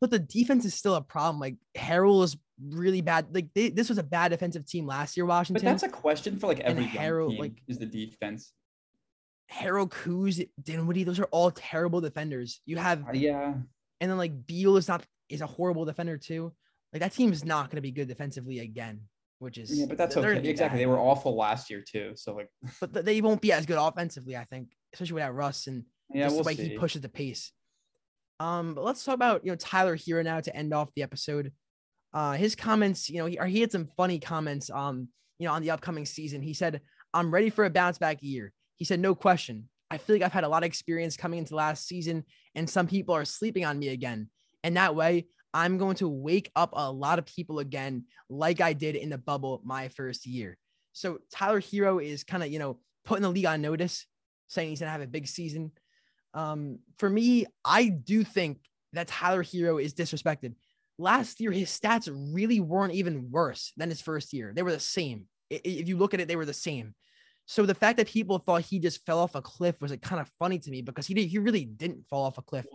[0.00, 1.38] But the defense is still a problem.
[1.38, 3.26] Like Harrell is really bad.
[3.32, 5.62] Like they, this was a bad defensive team last year, Washington.
[5.62, 8.52] But that's a question for like every Harrell, like is the defense.
[9.52, 12.60] Harrell Kuz, Dinwiddie, those are all terrible defenders.
[12.64, 13.54] You have uh, yeah,
[14.00, 16.52] and then like Beal is not is a horrible defender too.
[16.92, 19.02] Like that team is not going to be good defensively again,
[19.40, 20.36] which is yeah, but that's okay.
[20.48, 20.78] Exactly, bad.
[20.78, 22.12] they were awful last year too.
[22.14, 22.48] So like,
[22.92, 26.36] but they won't be as good offensively, I think, especially without Russ and yeah, just
[26.36, 26.68] we'll the way see.
[26.68, 27.52] he pushes the pace.
[28.38, 31.52] Um, but let's talk about you know Tyler Herro now to end off the episode.
[32.12, 34.70] Uh, his comments, you know, he, he had some funny comments.
[34.70, 36.80] Um, you know, on the upcoming season, he said,
[37.14, 39.68] "I'm ready for a bounce back year." He said, "No question.
[39.90, 42.24] I feel like I've had a lot of experience coming into last season,
[42.54, 44.30] and some people are sleeping on me again.
[44.62, 48.72] And that way, I'm going to wake up a lot of people again, like I
[48.72, 50.56] did in the bubble my first year."
[50.92, 54.06] So Tyler Herro is kind of you know putting the league on notice,
[54.48, 55.72] saying he's gonna have a big season.
[56.34, 58.58] Um, for me, I do think
[58.92, 60.54] that Tyler Herro is disrespected.
[60.98, 64.52] Last year, his stats really weren't even worse than his first year.
[64.54, 65.26] They were the same.
[65.48, 66.94] If you look at it, they were the same.
[67.46, 70.20] So the fact that people thought he just fell off a cliff was like kind
[70.20, 72.66] of funny to me because he did, he really didn't fall off a cliff.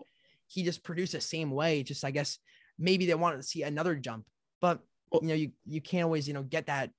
[0.47, 1.83] He just produced the same way.
[1.83, 2.39] Just I guess
[2.77, 4.25] maybe they wanted to see another jump,
[4.61, 4.79] but
[5.21, 6.89] you know you you can't always you know get that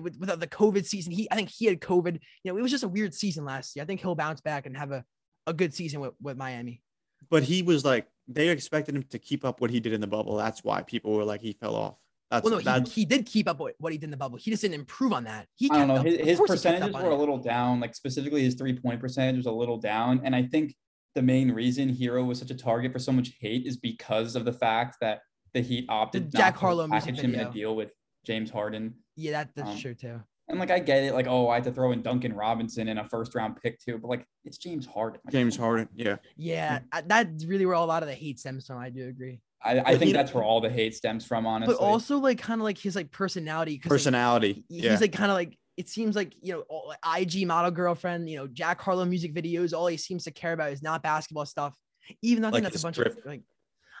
[0.00, 2.18] with, without the COVID season, he I think he had COVID.
[2.44, 3.82] You know, it was just a weird season last year.
[3.82, 5.04] I think he'll bounce back and have a,
[5.46, 6.82] a good season with, with Miami.
[7.30, 10.06] But he was like they expected him to keep up what he did in the
[10.06, 10.36] bubble.
[10.36, 11.96] That's why people were like he fell off.
[12.30, 14.38] That's, well, no, he, he, did keep up what he did in the bubble.
[14.38, 15.46] He just didn't improve on that.
[15.56, 15.96] He I don't know.
[15.96, 17.78] Up, his, his percentages were a little down.
[17.78, 20.22] Like specifically, his three point percentage was a little down.
[20.24, 20.74] And I think
[21.14, 24.44] the main reason Herro was such a target for so much hate is because of
[24.44, 25.20] the fact that
[25.54, 27.90] the Heat opted the Jack Harlow package him in a deal with
[28.24, 28.94] James Harden.
[29.16, 30.20] Yeah, that, that's um, true too.
[30.48, 32.98] And like I get it, like oh, I had to throw in Duncan Robinson in
[32.98, 35.20] a first round pick too, but like it's James Harden.
[35.24, 38.78] Like, James Harden, yeah, yeah, that's really where a lot of the hate stems from.
[38.78, 39.40] I do agree.
[39.64, 41.74] I, I think that's where all the hate stems from, honestly.
[41.74, 43.78] But also like kind of like his like personality.
[43.78, 44.64] Personality.
[44.68, 47.70] Like, he's like kind of like it seems like you know all, like, IG model
[47.70, 48.28] girlfriend.
[48.28, 49.72] You know Jack Harlow music videos.
[49.72, 51.74] All he seems to care about is not basketball stuff.
[52.20, 53.42] Even though I think like that's a bunch of like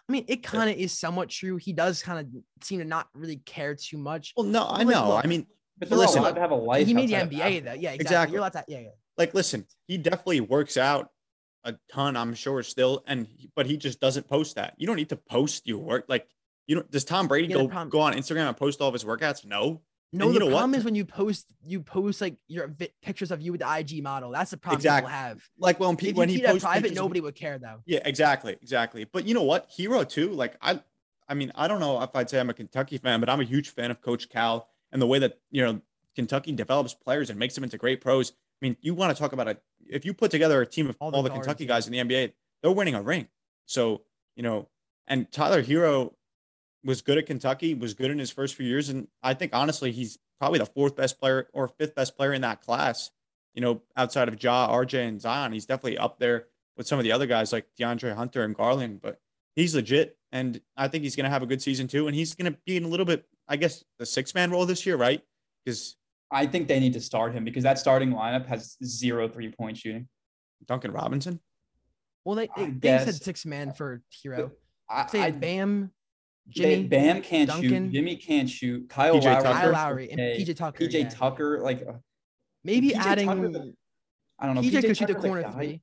[0.08, 1.56] I mean, it kind of is somewhat true.
[1.56, 4.32] He does kind of seem to not really care too much.
[4.36, 5.20] Well, no, I know.
[5.22, 5.46] I mean,
[5.78, 6.86] but they're listen, allowed to have a life.
[6.86, 7.72] He made the NBA, though.
[7.72, 8.00] Yeah, exactly.
[8.00, 8.32] exactly.
[8.32, 8.64] You're allowed to.
[8.68, 8.88] Yeah, yeah.
[9.16, 11.10] Like, listen, he definitely works out
[11.64, 12.16] a ton.
[12.16, 14.74] I'm sure still, and but he just doesn't post that.
[14.76, 16.06] You don't need to post your work.
[16.08, 16.26] Like,
[16.66, 19.04] you know, does Tom Brady yeah, go go on Instagram and post all of his
[19.04, 19.44] workouts?
[19.44, 19.82] No.
[20.14, 20.78] No, and the problem what?
[20.78, 24.02] is when you post you post like your vi- pictures of you with the IG
[24.02, 24.30] model.
[24.30, 25.08] That's the problem exactly.
[25.08, 25.42] people have.
[25.58, 27.80] Like when, pe- when he posts private, nobody of, would care though.
[27.86, 29.04] Yeah, exactly, exactly.
[29.04, 30.30] But you know what, Herro too.
[30.30, 30.80] Like I,
[31.28, 33.44] I mean, I don't know if I'd say I'm a Kentucky fan, but I'm a
[33.44, 35.80] huge fan of Coach Cal and the way that you know
[36.14, 38.30] Kentucky develops players and makes them into great pros.
[38.30, 39.56] I mean, you want to talk about a
[39.88, 41.98] if you put together a team of all, all the, the Kentucky guys in the
[41.98, 42.32] NBA,
[42.62, 43.28] they're winning a ring.
[43.64, 44.02] So
[44.36, 44.68] you know,
[45.06, 46.12] and Tyler Herro
[46.84, 49.92] was good at Kentucky, was good in his first few years, and I think honestly
[49.92, 53.10] he's probably the fourth best player or fifth best player in that class.
[53.54, 57.04] You know, outside of Ja, RJ, and Zion, he's definitely up there with some of
[57.04, 59.00] the other guys like DeAndre Hunter and Garland.
[59.02, 59.20] But
[59.54, 62.06] he's legit, and I think he's going to have a good season too.
[62.06, 64.66] And he's going to be in a little bit, I guess, the six man role
[64.66, 65.22] this year, right?
[65.64, 65.96] Because
[66.30, 69.76] I think they need to start him because that starting lineup has zero three point
[69.76, 70.08] shooting.
[70.66, 71.40] Duncan Robinson.
[72.24, 74.52] Well, they they, they said six man for Herro.
[74.88, 75.90] I, Say I, Bam,
[76.48, 77.92] Jimmy, Bam can't Duncan, shoot.
[77.92, 78.88] Jimmy can't shoot.
[78.88, 80.84] Kyle PJ Lowry, Kyle Lowry, and PJ Tucker.
[80.84, 81.08] PJ yeah.
[81.08, 81.92] Tucker, like uh,
[82.64, 83.26] maybe PJ adding.
[83.28, 83.64] Tucker,
[84.38, 84.60] I don't know.
[84.62, 85.80] PJ, PJ could shoot the corner like three.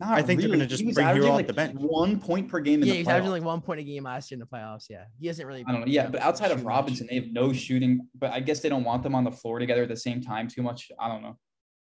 [0.00, 1.76] Not I think they're gonna just bring Herro averaging, off like the bench.
[1.78, 3.10] One point per game in Yeah, the he's playoffs.
[3.10, 4.86] averaging like one point a game last year in the playoffs.
[4.90, 5.64] Yeah, he hasn't really.
[5.68, 5.86] I don't know.
[5.86, 6.70] Yeah, but outside of shoot much.
[6.74, 8.08] Robinson, they have no shooting.
[8.18, 10.48] But I guess they don't want them on the floor together at the same time
[10.48, 10.90] too much.
[10.98, 11.38] I don't know.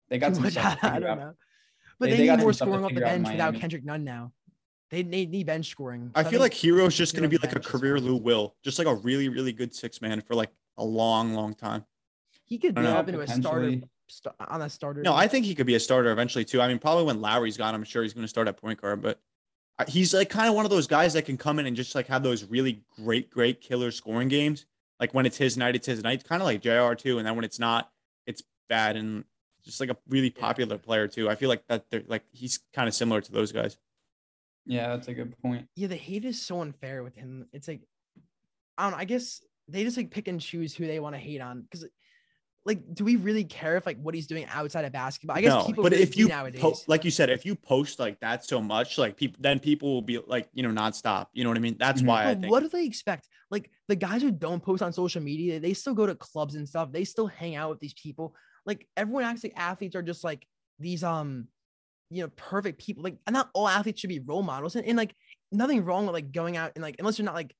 [0.09, 1.17] They got Too some much, stuff I don't out.
[1.17, 1.33] know.
[1.99, 3.23] But They- they, they need more some stuff to scoring off the figure out in
[3.23, 4.33] bench without Kendrick Nunn now.
[4.91, 6.11] They they need bench scoring.
[6.15, 8.05] I So feel think like Herro's just going to be like a career fine.
[8.07, 11.53] Lou Will, just like a really, really good six man for like a long, long
[11.55, 11.85] time.
[12.45, 15.01] he could I develop into a starter st- on a starter.
[15.01, 16.61] No, I think he could be a starter eventually too.
[16.61, 19.01] I mean, probably when Lowry's gone, I'm sure he's going to start at point guard.
[19.01, 19.19] But
[19.87, 22.07] he's like kind of one of those guys that can come in and just like
[22.07, 24.65] have those really great, great killer scoring games.
[24.99, 26.23] Like when it's his night, it's his night.
[26.23, 26.93] Kind of like Jr.
[26.93, 27.91] too, and then when it's not,
[28.27, 29.23] it's bad and
[29.63, 31.27] just like a really popular player too.
[31.29, 33.77] I feel like that they're like he's kind of similar to those guys.
[34.65, 35.67] Yeah, that's a good point.
[35.75, 37.47] yeah, the hate is so unfair with him.
[37.53, 37.81] It's like
[38.77, 38.97] I don't know.
[38.97, 41.85] I guess they just like pick and choose who they want to hate on because.
[42.67, 45.37] Like, do we really care if like what he's doing outside of basketball?
[45.37, 46.59] I guess no, people but really if you nowadays.
[46.59, 49.93] po- like you said, if you post like that so much, like people, then people
[49.93, 51.27] will be like, you know, nonstop.
[51.33, 51.75] You know what I mean?
[51.77, 52.07] That's Mhm.
[52.07, 52.51] why I But think.
[52.51, 53.27] what do they expect?
[53.51, 56.67] Like the guys who don't post on social media, they still go to clubs and
[56.67, 56.91] stuff.
[56.91, 58.35] They still hang out with these people.
[58.65, 60.47] Like everyone acts like athletes are just like
[60.79, 61.47] these um,
[62.09, 63.03] you know, perfect people.
[63.03, 64.75] Like not all athletes should be role models.
[64.75, 65.15] And, and like
[65.51, 67.55] nothing wrong with like going out and like unless you're not like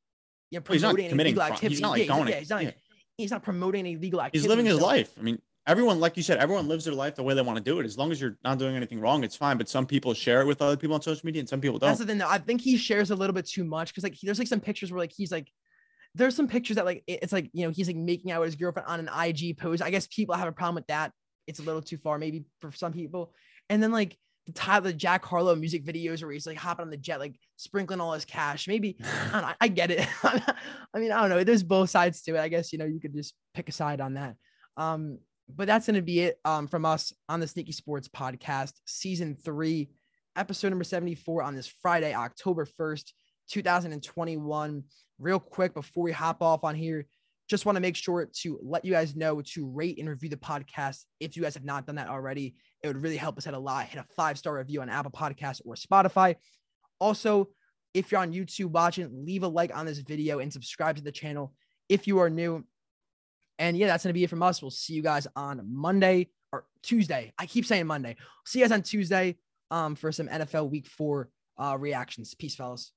[0.51, 1.75] you know oh, Well, not promoting any committing legal activity.
[1.75, 2.71] He's not, like, yeah, going- yeah, he's not yeah.
[3.17, 4.39] he's not promoting any legal activity.
[4.39, 5.11] he's living his so- life.
[5.19, 7.63] I mean, everyone, like you said, everyone lives their life the way they want to
[7.63, 7.85] do it.
[7.85, 9.57] As long as you're not doing anything wrong, it's fine.
[9.57, 11.97] But some people share it with other people on social media, and some people don't.
[11.97, 12.17] the thing.
[12.17, 12.29] Though.
[12.29, 14.61] I think he shares a little bit too much because like he- there's like some
[14.61, 15.49] pictures where like he's like
[16.13, 18.55] there's some pictures that like it's like you know he's like making out with his
[18.55, 19.81] girlfriend on an IG pose.
[19.81, 21.11] I guess people have a problem with that.
[21.47, 23.33] It's a little too far maybe for some people.
[23.69, 26.91] And then like the Tyler the Jack Harlow music videos where he's like hopping on
[26.91, 28.67] the jet like sprinkling all his cash.
[28.67, 30.07] Maybe I, don't know, I get it.
[30.23, 31.43] I mean I don't know.
[31.43, 32.39] There's both sides to it.
[32.39, 34.35] I guess you know you could just pick a side on that.
[34.77, 35.19] Um,
[35.53, 39.89] but that's gonna be it um from us on the Sneaky Sports Podcast, season three
[40.35, 43.11] episode number 74 on this Friday, October 1st,
[43.49, 44.83] 2021.
[45.17, 47.05] Real quick before we hop off on here,
[47.49, 50.37] just want to make sure to let you guys know to rate and review the
[50.37, 51.03] podcast.
[51.19, 53.59] If you guys have not done that already, it would really help us out a
[53.59, 53.85] lot.
[53.87, 56.35] Hit a five star review on Apple Podcasts or Spotify.
[56.99, 57.49] Also,
[57.93, 61.11] if you're on YouTube watching, leave a like on this video and subscribe to the
[61.11, 61.53] channel
[61.89, 62.63] if you are new.
[63.57, 64.61] And yeah, that's going to be it from us.
[64.61, 67.33] We'll see you guys on Monday or Tuesday.
[67.37, 68.17] I keep saying Monday.
[68.45, 69.37] See you guys on Tuesday
[69.71, 72.35] um, for some NFL week four uh, reactions.
[72.35, 72.91] Peace, fellas.